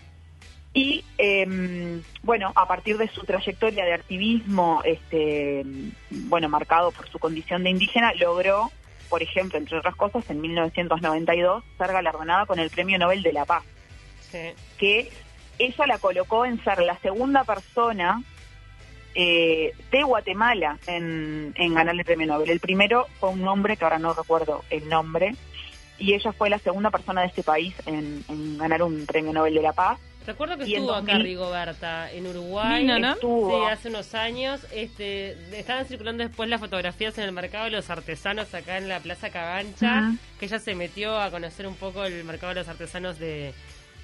y 0.74 1.04
eh, 1.18 2.02
bueno, 2.24 2.52
a 2.56 2.68
partir 2.68 2.98
de 2.98 3.08
su 3.08 3.22
trayectoria 3.24 3.86
de 3.86 3.94
activismo, 3.94 4.82
este, 4.84 5.64
bueno, 6.10 6.50
marcado 6.50 6.92
por 6.92 7.08
su 7.10 7.20
condición 7.20 7.64
de 7.64 7.70
indígena, 7.70 8.14
logró, 8.16 8.72
por 9.10 9.22
ejemplo, 9.22 9.60
entre 9.60 9.78
otras 9.78 9.96
cosas, 9.96 10.28
en 10.30 10.42
1992 10.42 11.64
ser 11.78 11.88
galardonada 11.92 12.46
con 12.46 12.60
el 12.60 12.70
Premio 12.72 12.98
Nobel 12.98 13.22
de 13.24 13.34
la 13.34 13.46
Paz 13.46 13.64
Sí. 14.32 14.40
que 14.80 15.12
ella 15.60 15.86
la 15.86 16.00
colocó 16.00 16.44
en 16.46 16.64
ser 16.64 16.80
la 16.80 16.98
segunda 16.98 17.44
persona 17.44 18.24
eh, 19.14 19.74
de 19.92 20.02
Guatemala 20.04 20.80
en, 20.88 21.54
en 21.56 21.74
ganar 21.76 21.94
el 21.94 22.04
premio 22.04 22.26
Nobel. 22.26 22.50
El 22.50 22.60
primero 22.60 23.06
fue 23.20 23.30
un 23.30 23.48
hombre 23.48 23.78
que 23.78 23.84
ahora 23.84 24.00
no 24.00 24.14
recuerdo 24.16 24.64
el 24.72 24.90
nombre, 24.90 25.36
y 26.00 26.16
ella 26.16 26.32
fue 26.32 26.50
la 26.50 26.58
segunda 26.58 26.90
persona 26.90 27.22
de 27.22 27.28
este 27.28 27.44
país 27.44 27.76
en, 27.86 28.24
en 28.28 28.58
ganar 28.58 28.82
un 28.82 29.06
premio 29.06 29.32
Nobel 29.34 29.54
de 29.54 29.62
la 29.62 29.74
Paz. 29.74 30.00
Recuerdo 30.26 30.58
que 30.58 30.66
Y 30.66 30.76
estuvo 30.76 30.92
acá 30.94 31.14
2000 31.14 31.24
Rigoberta 31.24 32.12
en 32.12 32.28
Uruguay. 32.28 32.82
Vino, 32.84 33.00
¿no? 33.00 33.14
Estuvo. 33.14 33.50
Sí, 33.68 33.72
hace 33.72 33.90
unos 33.90 34.14
años. 34.16 34.66
Este, 34.72 35.32
estaban 35.58 35.86
circulando 35.86 36.24
después 36.24 36.48
las 36.50 36.60
fotografías 36.62 37.18
en 37.18 37.26
el 37.26 37.32
mercado 37.34 37.66
de 37.66 37.72
los 37.72 37.90
artesanos 37.90 38.54
acá 38.54 38.78
en 38.78 38.88
la 38.88 39.00
Plaza 39.02 39.30
Cagancha, 39.30 40.08
Ujú. 40.08 40.18
que 40.40 40.46
ella 40.46 40.60
se 40.60 40.76
metió 40.76 41.20
a 41.20 41.30
conocer 41.32 41.68
un 41.68 41.76
poco 41.76 42.04
el 42.06 42.24
mercado 42.24 42.54
de 42.54 42.60
los 42.62 42.68
artesanos 42.70 43.20
de, 43.20 43.54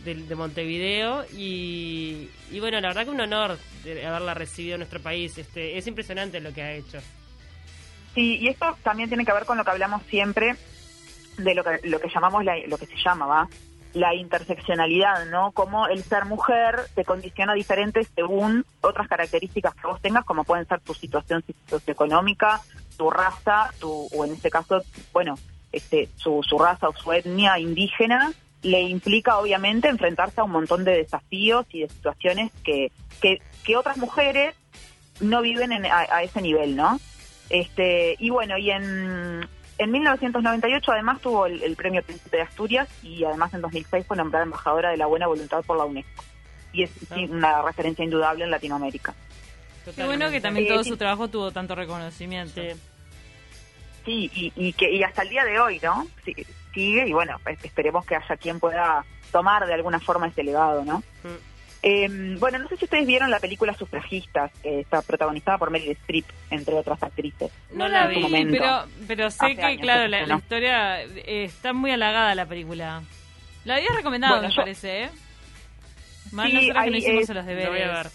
de, 0.03 0.15
de 0.15 0.35
Montevideo 0.35 1.25
y, 1.35 2.29
y 2.51 2.59
bueno, 2.59 2.79
la 2.81 2.89
verdad 2.89 3.05
que 3.05 3.11
un 3.11 3.21
honor 3.21 3.57
de 3.83 4.05
haberla 4.05 4.33
recibido 4.33 4.75
en 4.75 4.79
nuestro 4.79 5.01
país. 5.01 5.37
Este, 5.37 5.77
es 5.77 5.87
impresionante 5.87 6.39
lo 6.41 6.53
que 6.53 6.61
ha 6.63 6.73
hecho. 6.73 6.99
Sí, 8.15 8.37
y 8.41 8.47
esto 8.49 8.75
también 8.83 9.07
tiene 9.07 9.23
que 9.23 9.31
ver 9.31 9.45
con 9.45 9.57
lo 9.57 9.63
que 9.63 9.71
hablamos 9.71 10.01
siempre 10.09 10.55
de 11.37 11.55
lo 11.55 11.63
que, 11.63 11.79
lo 11.87 11.99
que 12.01 12.09
llamamos, 12.13 12.43
la- 12.43 12.57
lo 12.67 12.77
que 12.77 12.85
se 12.87 12.95
llama, 13.05 13.25
¿va? 13.27 13.49
La 13.93 14.13
interseccionalidad, 14.13 15.25
¿no? 15.25 15.51
Cómo 15.51 15.87
el 15.87 16.03
ser 16.03 16.25
mujer 16.25 16.79
te 16.95 17.03
condiciona 17.05 17.53
diferente 17.53 18.05
según 18.15 18.65
otras 18.81 19.07
características 19.07 19.73
que 19.75 19.87
vos 19.87 20.01
tengas, 20.01 20.25
como 20.25 20.43
pueden 20.43 20.67
ser 20.67 20.79
tu 20.81 20.93
situación 20.93 21.43
socioeconómica, 21.67 22.61
tu 22.97 23.09
raza, 23.09 23.71
tu, 23.79 24.07
o 24.13 24.25
en 24.25 24.33
este 24.33 24.49
caso, 24.51 24.83
bueno, 25.11 25.35
este, 25.71 26.09
su, 26.17 26.41
su 26.43 26.59
raza 26.59 26.89
o 26.89 26.93
su 26.95 27.11
etnia 27.13 27.57
indígena, 27.59 28.31
le 28.61 28.81
implica 28.81 29.37
obviamente 29.37 29.87
enfrentarse 29.87 30.41
a 30.41 30.43
un 30.43 30.51
montón 30.51 30.83
de 30.83 30.91
desafíos 30.97 31.65
y 31.71 31.81
de 31.81 31.89
situaciones 31.89 32.51
que, 32.63 32.91
que, 33.21 33.41
que 33.63 33.77
otras 33.77 33.97
mujeres 33.97 34.53
no 35.21 35.41
viven 35.41 35.71
en- 35.71 35.85
a, 35.85 35.99
a 36.11 36.23
ese 36.23 36.41
nivel, 36.41 36.75
¿no? 36.75 36.99
Este, 37.49 38.15
y 38.19 38.29
bueno, 38.29 38.57
y 38.57 38.69
en, 38.69 39.47
en 39.79 39.91
1998 39.91 40.91
además 40.91 41.19
tuvo 41.21 41.45
el, 41.47 41.63
el 41.63 41.75
premio 41.75 42.03
Príncipe 42.03 42.37
de 42.37 42.43
Asturias 42.43 42.87
y 43.01 43.23
además 43.23 43.53
en 43.53 43.61
2006 43.61 44.05
fue 44.07 44.15
nombrada 44.17 44.45
embajadora 44.45 44.89
de 44.91 44.97
la 44.97 45.07
buena 45.07 45.25
voluntad 45.27 45.63
por 45.65 45.77
la 45.77 45.85
UNESCO. 45.85 46.23
Y 46.71 46.83
es 46.83 46.91
sí, 46.91 47.25
una 47.31 47.61
referencia 47.63 48.03
indudable 48.05 48.43
en 48.43 48.51
Latinoamérica. 48.51 49.15
Qué 49.95 50.05
bueno 50.05 50.29
que 50.29 50.39
también 50.39 50.67
todo 50.67 50.83
sí. 50.83 50.89
su 50.91 50.97
trabajo 50.97 51.27
tuvo 51.29 51.51
tanto 51.51 51.73
reconocimiento. 51.73 52.61
Sí. 54.05 54.29
Y, 54.33 54.51
y 54.55 54.73
que 54.73 54.91
y 54.91 55.03
hasta 55.03 55.21
el 55.23 55.29
día 55.29 55.43
de 55.45 55.59
hoy, 55.59 55.79
¿no? 55.83 56.07
Sí, 56.25 56.33
sigue 56.73 57.07
y 57.07 57.13
bueno, 57.13 57.37
es- 57.45 57.63
esperemos 57.63 58.05
que 58.05 58.15
haya 58.15 58.37
quien 58.37 58.59
pueda 58.59 59.03
tomar 59.31 59.65
de 59.65 59.73
alguna 59.73 59.99
forma 59.99 60.27
ese 60.27 60.43
legado, 60.43 60.83
¿no? 60.85 60.99
Mm. 61.23 61.37
Eh, 61.81 62.35
bueno, 62.39 62.59
no 62.59 62.67
sé 62.67 62.75
si 62.77 62.85
ustedes 62.85 63.07
vieron 63.07 63.31
la 63.31 63.39
película 63.39 63.73
Sufragistas, 63.73 64.51
que 64.61 64.81
está 64.81 65.01
protagonizada 65.01 65.57
por 65.57 65.71
Meryl 65.71 65.91
Streep, 65.91 66.25
entre 66.49 66.73
otras 66.75 67.01
actrices. 67.01 67.51
No 67.73 67.87
la 67.87 68.07
vi. 68.07 68.19
momento. 68.19 68.51
pero, 68.51 68.85
pero 69.07 69.31
sé 69.31 69.55
que, 69.55 69.61
años 69.63 69.81
claro, 69.81 70.07
la, 70.09 70.35
historia 70.35 71.01
eh, 71.03 71.45
está 71.45 71.71
muy 71.73 71.91
halagada 71.91 72.35
la 72.35 72.45
película. 72.45 73.01
La 73.63 73.75
había 73.75 73.89
recomendado, 73.95 74.33
Bueno, 74.35 74.49
me 74.49 74.53
yo- 74.55 74.61
parece, 74.61 75.03
¿eh? 75.03 75.09
Mal 76.31 76.47
Sí, 76.49 76.53
nosotros 76.55 76.83
que 76.83 76.91
no 76.91 76.97
hicimos 76.97 77.23
es- 77.23 77.29
los 77.29 77.37
Lo 77.45 77.49
deberes. 77.49 77.69
voy 77.69 77.81
a 77.81 77.93
ver. 77.93 78.07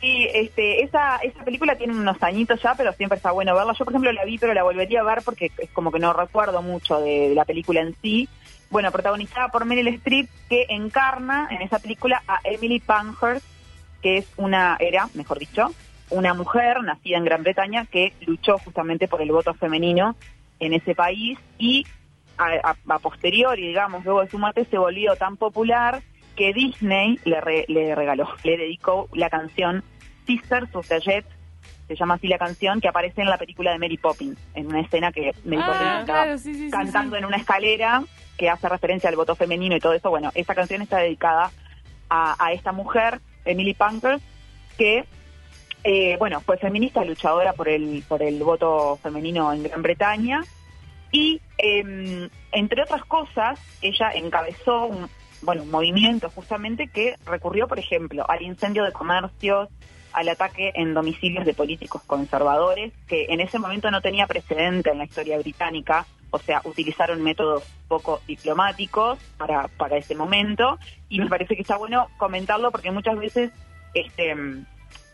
Sí, 0.00 0.28
este, 0.34 0.82
esa, 0.82 1.16
esa 1.18 1.44
película 1.44 1.76
tiene 1.76 1.94
unos 1.94 2.22
añitos 2.22 2.60
ya, 2.62 2.74
pero 2.74 2.92
siempre 2.92 3.16
está 3.16 3.30
bueno 3.32 3.54
verla. 3.54 3.72
Yo, 3.72 3.84
por 3.86 3.92
ejemplo, 3.94 4.12
la 4.12 4.24
vi, 4.26 4.36
pero 4.38 4.52
la 4.52 4.62
volvería 4.62 5.00
a 5.00 5.04
ver 5.04 5.22
porque 5.24 5.50
es 5.56 5.70
como 5.70 5.90
que 5.90 5.98
no 5.98 6.12
recuerdo 6.12 6.60
mucho 6.60 7.00
de, 7.00 7.30
de 7.30 7.34
la 7.34 7.44
película 7.46 7.80
en 7.80 7.94
sí. 8.02 8.28
Bueno, 8.74 8.90
protagonizada 8.90 9.50
por 9.50 9.64
Meryl 9.66 9.86
Streep, 9.86 10.28
que 10.48 10.66
encarna 10.68 11.46
en 11.52 11.62
esa 11.62 11.78
película 11.78 12.24
a 12.26 12.40
Emily 12.42 12.80
Pankhurst, 12.80 13.46
que 14.02 14.16
es 14.18 14.26
una, 14.36 14.76
era, 14.80 15.08
mejor 15.14 15.38
dicho, 15.38 15.72
una 16.10 16.34
mujer 16.34 16.82
nacida 16.82 17.18
en 17.18 17.24
Gran 17.24 17.44
Bretaña 17.44 17.86
que 17.86 18.14
luchó 18.26 18.58
justamente 18.58 19.06
por 19.06 19.22
el 19.22 19.30
voto 19.30 19.54
femenino 19.54 20.16
en 20.58 20.72
ese 20.72 20.96
país 20.96 21.38
y 21.56 21.86
a, 22.36 22.46
a- 22.70 22.76
a 22.94 22.98
posteriori, 22.98 23.64
digamos, 23.68 24.04
luego 24.04 24.22
de 24.22 24.28
su 24.28 24.40
muerte, 24.40 24.66
se 24.68 24.76
volvió 24.76 25.14
tan 25.14 25.36
popular 25.36 26.02
que 26.34 26.52
Disney 26.52 27.20
le, 27.24 27.40
re- 27.40 27.66
le 27.68 27.94
regaló, 27.94 28.28
le 28.42 28.56
dedicó 28.56 29.08
la 29.14 29.30
canción 29.30 29.84
Sister 30.26 30.68
Suffragette, 30.72 31.28
se 31.86 31.94
llama 31.94 32.14
así 32.14 32.26
la 32.26 32.38
canción, 32.38 32.80
que 32.80 32.88
aparece 32.88 33.20
en 33.22 33.30
la 33.30 33.38
película 33.38 33.70
de 33.70 33.78
Mary 33.78 33.98
Poppins, 33.98 34.36
en 34.56 34.66
una 34.66 34.80
escena 34.80 35.12
que 35.12 35.32
Mary 35.44 35.62
Ah, 35.62 35.66
Poppins 35.66 36.00
está 36.00 36.04
claro, 36.12 36.38
sí, 36.38 36.54
sí, 36.54 36.64
sí, 36.64 36.70
cantando 36.72 37.14
sí. 37.14 37.20
en 37.20 37.24
una 37.26 37.36
escalera 37.36 38.02
que 38.36 38.50
hace 38.50 38.68
referencia 38.68 39.08
al 39.08 39.16
voto 39.16 39.34
femenino 39.34 39.76
y 39.76 39.80
todo 39.80 39.92
eso. 39.92 40.10
Bueno, 40.10 40.30
esa 40.34 40.54
canción 40.54 40.82
está 40.82 40.98
dedicada 40.98 41.50
a, 42.08 42.52
esta 42.52 42.70
mujer, 42.70 43.20
Emily 43.44 43.74
Pankhurst, 43.74 44.24
que 44.78 45.04
eh, 45.82 46.16
bueno, 46.18 46.40
fue 46.40 46.56
feminista, 46.56 47.04
luchadora 47.04 47.52
por 47.52 47.68
el, 47.68 48.04
por 48.08 48.22
el 48.22 48.42
voto 48.42 48.98
femenino 49.02 49.52
en 49.52 49.64
Gran 49.64 49.82
Bretaña. 49.82 50.42
Y, 51.10 51.40
eh, 51.58 52.28
entre 52.52 52.82
otras 52.82 53.04
cosas, 53.04 53.60
ella 53.82 54.10
encabezó 54.14 54.86
un, 54.86 55.08
bueno, 55.42 55.62
un 55.62 55.70
movimiento 55.70 56.30
justamente 56.30 56.88
que 56.88 57.16
recurrió, 57.26 57.68
por 57.68 57.78
ejemplo, 57.78 58.24
al 58.28 58.42
incendio 58.42 58.84
de 58.84 58.92
comercios, 58.92 59.68
al 60.12 60.28
ataque 60.28 60.72
en 60.74 60.94
domicilios 60.94 61.44
de 61.44 61.54
políticos 61.54 62.02
conservadores, 62.06 62.92
que 63.06 63.26
en 63.28 63.40
ese 63.40 63.58
momento 63.58 63.90
no 63.90 64.00
tenía 64.00 64.26
precedente 64.26 64.90
en 64.90 64.98
la 64.98 65.04
historia 65.04 65.38
británica, 65.38 66.06
o 66.34 66.38
sea, 66.40 66.60
utilizaron 66.64 67.22
métodos 67.22 67.62
poco 67.86 68.20
diplomáticos 68.26 69.20
para, 69.38 69.68
para 69.68 69.96
ese 69.96 70.16
momento, 70.16 70.80
y 71.08 71.20
me 71.20 71.28
parece 71.28 71.54
que 71.54 71.62
está 71.62 71.76
bueno 71.76 72.08
comentarlo 72.16 72.72
porque 72.72 72.90
muchas 72.90 73.16
veces 73.16 73.52
este, 73.94 74.34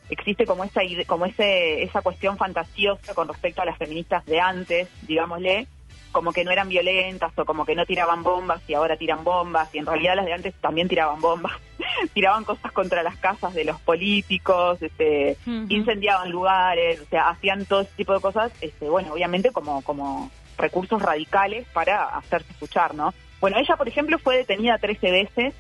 existe 0.08 0.46
como 0.46 0.64
esa 0.64 0.80
como 1.06 1.26
ese 1.26 1.82
esa 1.82 2.00
cuestión 2.00 2.38
fantasiosa 2.38 3.12
con 3.14 3.28
respecto 3.28 3.60
a 3.60 3.66
las 3.66 3.76
feministas 3.76 4.24
de 4.24 4.40
antes, 4.40 4.88
digámosle, 5.02 5.66
como 6.10 6.32
que 6.32 6.42
no 6.42 6.52
eran 6.52 6.70
violentas 6.70 7.32
o 7.36 7.44
como 7.44 7.66
que 7.66 7.74
no 7.74 7.84
tiraban 7.84 8.22
bombas 8.22 8.62
y 8.66 8.72
ahora 8.72 8.96
tiran 8.96 9.22
bombas 9.22 9.68
y 9.74 9.78
en 9.78 9.84
realidad 9.84 10.16
las 10.16 10.24
de 10.24 10.32
antes 10.32 10.54
también 10.54 10.88
tiraban 10.88 11.20
bombas, 11.20 11.52
tiraban 12.14 12.44
cosas 12.44 12.72
contra 12.72 13.02
las 13.02 13.16
casas 13.16 13.52
de 13.52 13.66
los 13.66 13.78
políticos, 13.82 14.80
este, 14.80 15.36
incendiaban 15.68 16.30
lugares, 16.30 16.98
o 16.98 17.04
sea, 17.10 17.28
hacían 17.28 17.66
todo 17.66 17.82
ese 17.82 17.92
tipo 17.94 18.14
de 18.14 18.20
cosas, 18.20 18.52
este, 18.62 18.88
bueno, 18.88 19.12
obviamente 19.12 19.50
como, 19.50 19.82
como 19.82 20.30
recursos 20.60 21.00
radicales 21.02 21.66
para 21.72 22.04
hacerse 22.16 22.52
escuchar, 22.52 22.94
¿no? 22.94 23.14
Bueno, 23.40 23.58
ella, 23.58 23.76
por 23.76 23.88
ejemplo, 23.88 24.18
fue 24.18 24.36
detenida 24.36 24.78
13 24.78 25.10
veces 25.10 25.54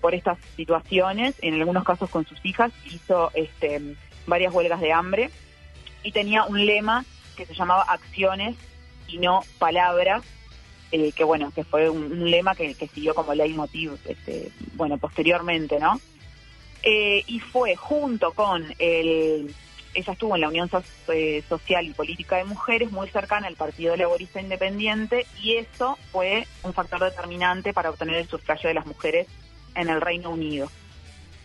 por 0.00 0.14
estas 0.14 0.38
situaciones, 0.56 1.36
en 1.42 1.54
algunos 1.54 1.84
casos 1.84 2.10
con 2.10 2.26
sus 2.26 2.44
hijas, 2.44 2.72
hizo 2.86 3.30
este, 3.34 3.80
varias 4.26 4.52
huelgas 4.52 4.80
de 4.80 4.92
hambre 4.92 5.30
y 6.02 6.12
tenía 6.12 6.44
un 6.44 6.66
lema 6.66 7.04
que 7.36 7.46
se 7.46 7.54
llamaba 7.54 7.82
acciones 7.82 8.56
y 9.06 9.18
no 9.18 9.42
palabras, 9.58 10.22
eh, 10.90 11.12
que 11.12 11.24
bueno, 11.24 11.52
que 11.54 11.64
fue 11.64 11.88
un, 11.88 12.30
lema 12.30 12.54
que, 12.54 12.74
que 12.74 12.88
siguió 12.88 13.14
como 13.14 13.34
leitmotiv, 13.34 13.92
este, 14.06 14.50
bueno, 14.74 14.98
posteriormente, 14.98 15.78
¿no? 15.78 16.00
Eh, 16.82 17.22
y 17.26 17.38
fue 17.38 17.76
junto 17.76 18.32
con 18.32 18.74
el, 18.78 19.54
ella 19.94 20.12
estuvo 20.12 20.34
en 20.34 20.40
la 20.40 20.48
Unión 20.48 20.68
So- 20.70 20.82
eh, 21.12 21.42
Social 21.48 21.86
y 21.86 21.90
Política 21.92 22.36
de 22.36 22.44
Mujeres, 22.44 22.90
muy 22.90 23.08
cercana 23.08 23.46
al 23.46 23.56
Partido 23.56 23.96
Laborista 23.96 24.40
Independiente, 24.40 25.26
y 25.42 25.56
eso 25.56 25.98
fue 26.10 26.46
un 26.62 26.72
factor 26.72 27.00
determinante 27.04 27.72
para 27.72 27.90
obtener 27.90 28.16
el 28.16 28.28
sufragio 28.28 28.68
de 28.68 28.74
las 28.74 28.86
mujeres 28.86 29.26
en 29.74 29.88
el 29.88 30.00
Reino 30.00 30.30
Unido. 30.30 30.70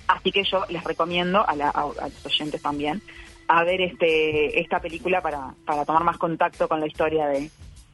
Así 0.08 0.32
que 0.32 0.44
yo 0.44 0.66
les 0.70 0.84
recomiendo 0.84 1.48
a, 1.48 1.56
la- 1.56 1.70
a- 1.70 1.82
a 2.01 2.08
los 2.10 2.25
oyentes 2.25 2.62
también 2.62 3.01
a 3.50 3.63
ver 3.63 3.80
este 3.82 4.60
esta 4.60 4.80
película 4.82 5.22
para, 5.22 5.54
para 5.66 5.86
tomar 5.86 6.04
más 6.04 6.18
contacto 6.18 6.68
con 6.68 6.80
la 6.82 6.88
historia 6.88 7.27
de, 7.27 7.50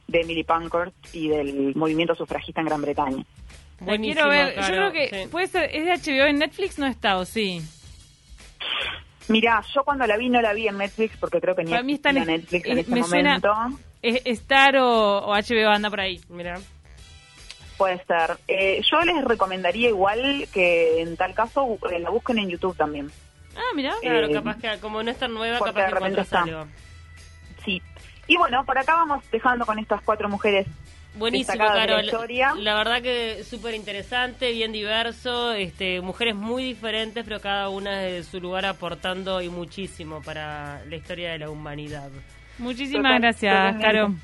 de 0.08 0.20
Emily 0.20 0.42
Pankhurst 0.44 0.94
y 1.14 1.28
del 1.28 1.74
movimiento 1.76 2.14
sufragista 2.16 2.60
en 2.60 2.66
Gran 2.66 2.82
Bretaña. 2.82 3.24
Buenísimo, 3.80 4.28
quiero 4.28 4.28
ver. 4.30 4.54
Yo 4.56 4.66
creo 4.66 4.92
que 4.92 5.08
sí. 5.24 5.28
puede 5.30 5.46
ser. 5.48 5.70
¿Es 5.74 6.04
de 6.04 6.12
HBO 6.12 6.26
en 6.26 6.38
Netflix? 6.38 6.78
No 6.78 6.86
está, 6.86 7.18
¿o 7.18 7.24
sí? 7.24 7.60
Mirá, 9.28 9.62
yo 9.74 9.84
cuando 9.84 10.06
la 10.06 10.16
vi 10.16 10.28
no 10.28 10.40
la 10.42 10.52
vi 10.52 10.68
en 10.68 10.76
Netflix 10.78 11.16
porque 11.16 11.40
creo 11.40 11.54
que 11.56 11.64
ni 11.64 11.72
mí 11.82 11.94
está 11.94 12.10
en- 12.10 12.26
Netflix 12.26 12.66
en 12.66 12.78
eh, 12.78 12.80
ese 12.82 12.90
me 12.90 13.02
suena- 13.02 13.38
momento. 13.40 13.78
¿Es 14.02 14.20
Star 14.26 14.76
o, 14.76 15.18
o 15.26 15.34
HBO 15.34 15.68
anda 15.70 15.88
por 15.88 16.00
ahí? 16.00 16.20
Mira. 16.28 16.58
Puede 17.78 17.96
ser. 18.04 18.36
Eh, 18.46 18.82
yo 18.90 19.00
les 19.00 19.24
recomendaría 19.24 19.88
igual 19.88 20.46
que 20.52 21.00
en 21.00 21.16
tal 21.16 21.34
caso 21.34 21.78
eh, 21.90 21.98
la 21.98 22.10
busquen 22.10 22.38
en 22.38 22.50
YouTube 22.50 22.76
también. 22.76 23.10
Ah. 23.56 23.60
Claro, 24.02 24.26
Eh, 24.28 24.32
capaz 24.32 24.56
que 24.58 24.78
como 24.80 25.02
no 25.02 25.10
es 25.10 25.18
tan 25.18 25.32
nueva, 25.32 25.58
capaz 25.58 25.72
de 25.72 25.84
que 25.86 25.90
repente 25.90 26.20
está. 26.20 26.42
algo. 26.42 26.66
Sí. 27.64 27.80
Y 28.26 28.36
bueno, 28.36 28.64
por 28.64 28.78
acá 28.78 28.94
vamos 28.94 29.24
dejando 29.30 29.64
con 29.66 29.78
estas 29.78 30.02
cuatro 30.02 30.28
mujeres 30.28 30.66
Buenísimo, 31.16 31.58
Caro. 31.58 31.96
la 31.98 32.04
historia. 32.04 32.54
La 32.58 32.74
verdad 32.74 33.00
que 33.00 33.44
súper 33.44 33.74
interesante, 33.74 34.50
bien 34.52 34.72
diverso, 34.72 35.52
este, 35.52 36.00
mujeres 36.00 36.34
muy 36.34 36.64
diferentes, 36.64 37.24
pero 37.24 37.40
cada 37.40 37.68
una 37.68 37.98
de 38.00 38.24
su 38.24 38.40
lugar 38.40 38.66
aportando 38.66 39.40
y 39.40 39.48
muchísimo 39.48 40.20
para 40.22 40.84
la 40.86 40.96
historia 40.96 41.30
de 41.32 41.38
la 41.38 41.50
humanidad. 41.50 42.10
Muchísimas 42.58 43.02
Total- 43.10 43.20
gracias, 43.20 43.54
totalmente. 43.54 43.84
Caro. 43.86 44.14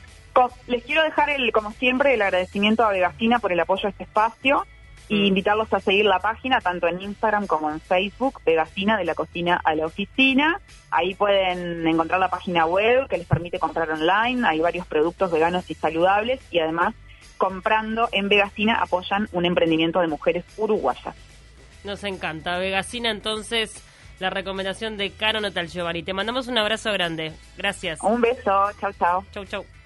Les 0.68 0.84
quiero 0.84 1.02
dejar, 1.02 1.30
el, 1.30 1.50
como 1.52 1.72
siempre, 1.72 2.14
el 2.14 2.22
agradecimiento 2.22 2.84
a 2.84 2.90
Vegasina 2.90 3.38
por 3.40 3.52
el 3.52 3.60
apoyo 3.60 3.86
a 3.86 3.90
este 3.90 4.04
espacio 4.04 4.66
y 5.10 5.16
Mm. 5.22 5.26
invitarlos 5.26 5.70
a 5.74 5.80
seguir 5.80 6.06
la 6.06 6.20
página 6.20 6.60
tanto 6.60 6.86
en 6.86 7.02
Instagram 7.02 7.46
como 7.46 7.68
en 7.70 7.80
Facebook, 7.80 8.40
Vegasina 8.46 8.96
de 8.96 9.04
la 9.04 9.14
cocina 9.14 9.60
a 9.62 9.74
la 9.74 9.84
oficina. 9.84 10.60
Ahí 10.90 11.14
pueden 11.14 11.86
encontrar 11.86 12.18
la 12.20 12.30
página 12.30 12.64
web 12.64 13.08
que 13.08 13.18
les 13.18 13.26
permite 13.26 13.58
comprar 13.58 13.90
online. 13.90 14.46
Hay 14.48 14.60
varios 14.60 14.86
productos 14.86 15.30
veganos 15.32 15.68
y 15.70 15.74
saludables 15.74 16.40
y 16.50 16.60
además 16.60 16.94
comprando 17.36 18.08
en 18.12 18.28
Vegasina 18.28 18.80
apoyan 18.80 19.28
un 19.32 19.44
emprendimiento 19.46 20.00
de 20.00 20.06
mujeres 20.06 20.44
uruguayas. 20.56 21.14
Nos 21.84 22.04
encanta. 22.04 22.58
Vegasina, 22.58 23.10
entonces, 23.10 23.82
la 24.20 24.30
recomendación 24.30 24.96
de 24.96 25.10
Caro 25.10 25.40
Natal 25.40 25.66
Giovanni. 25.68 26.02
Te 26.02 26.12
mandamos 26.12 26.46
un 26.48 26.58
abrazo 26.58 26.92
grande. 26.92 27.32
Gracias. 27.56 27.98
Un 28.02 28.20
beso, 28.20 28.70
chao 28.78 28.92
chao. 28.98 29.24
Chau, 29.32 29.44
chau. 29.46 29.79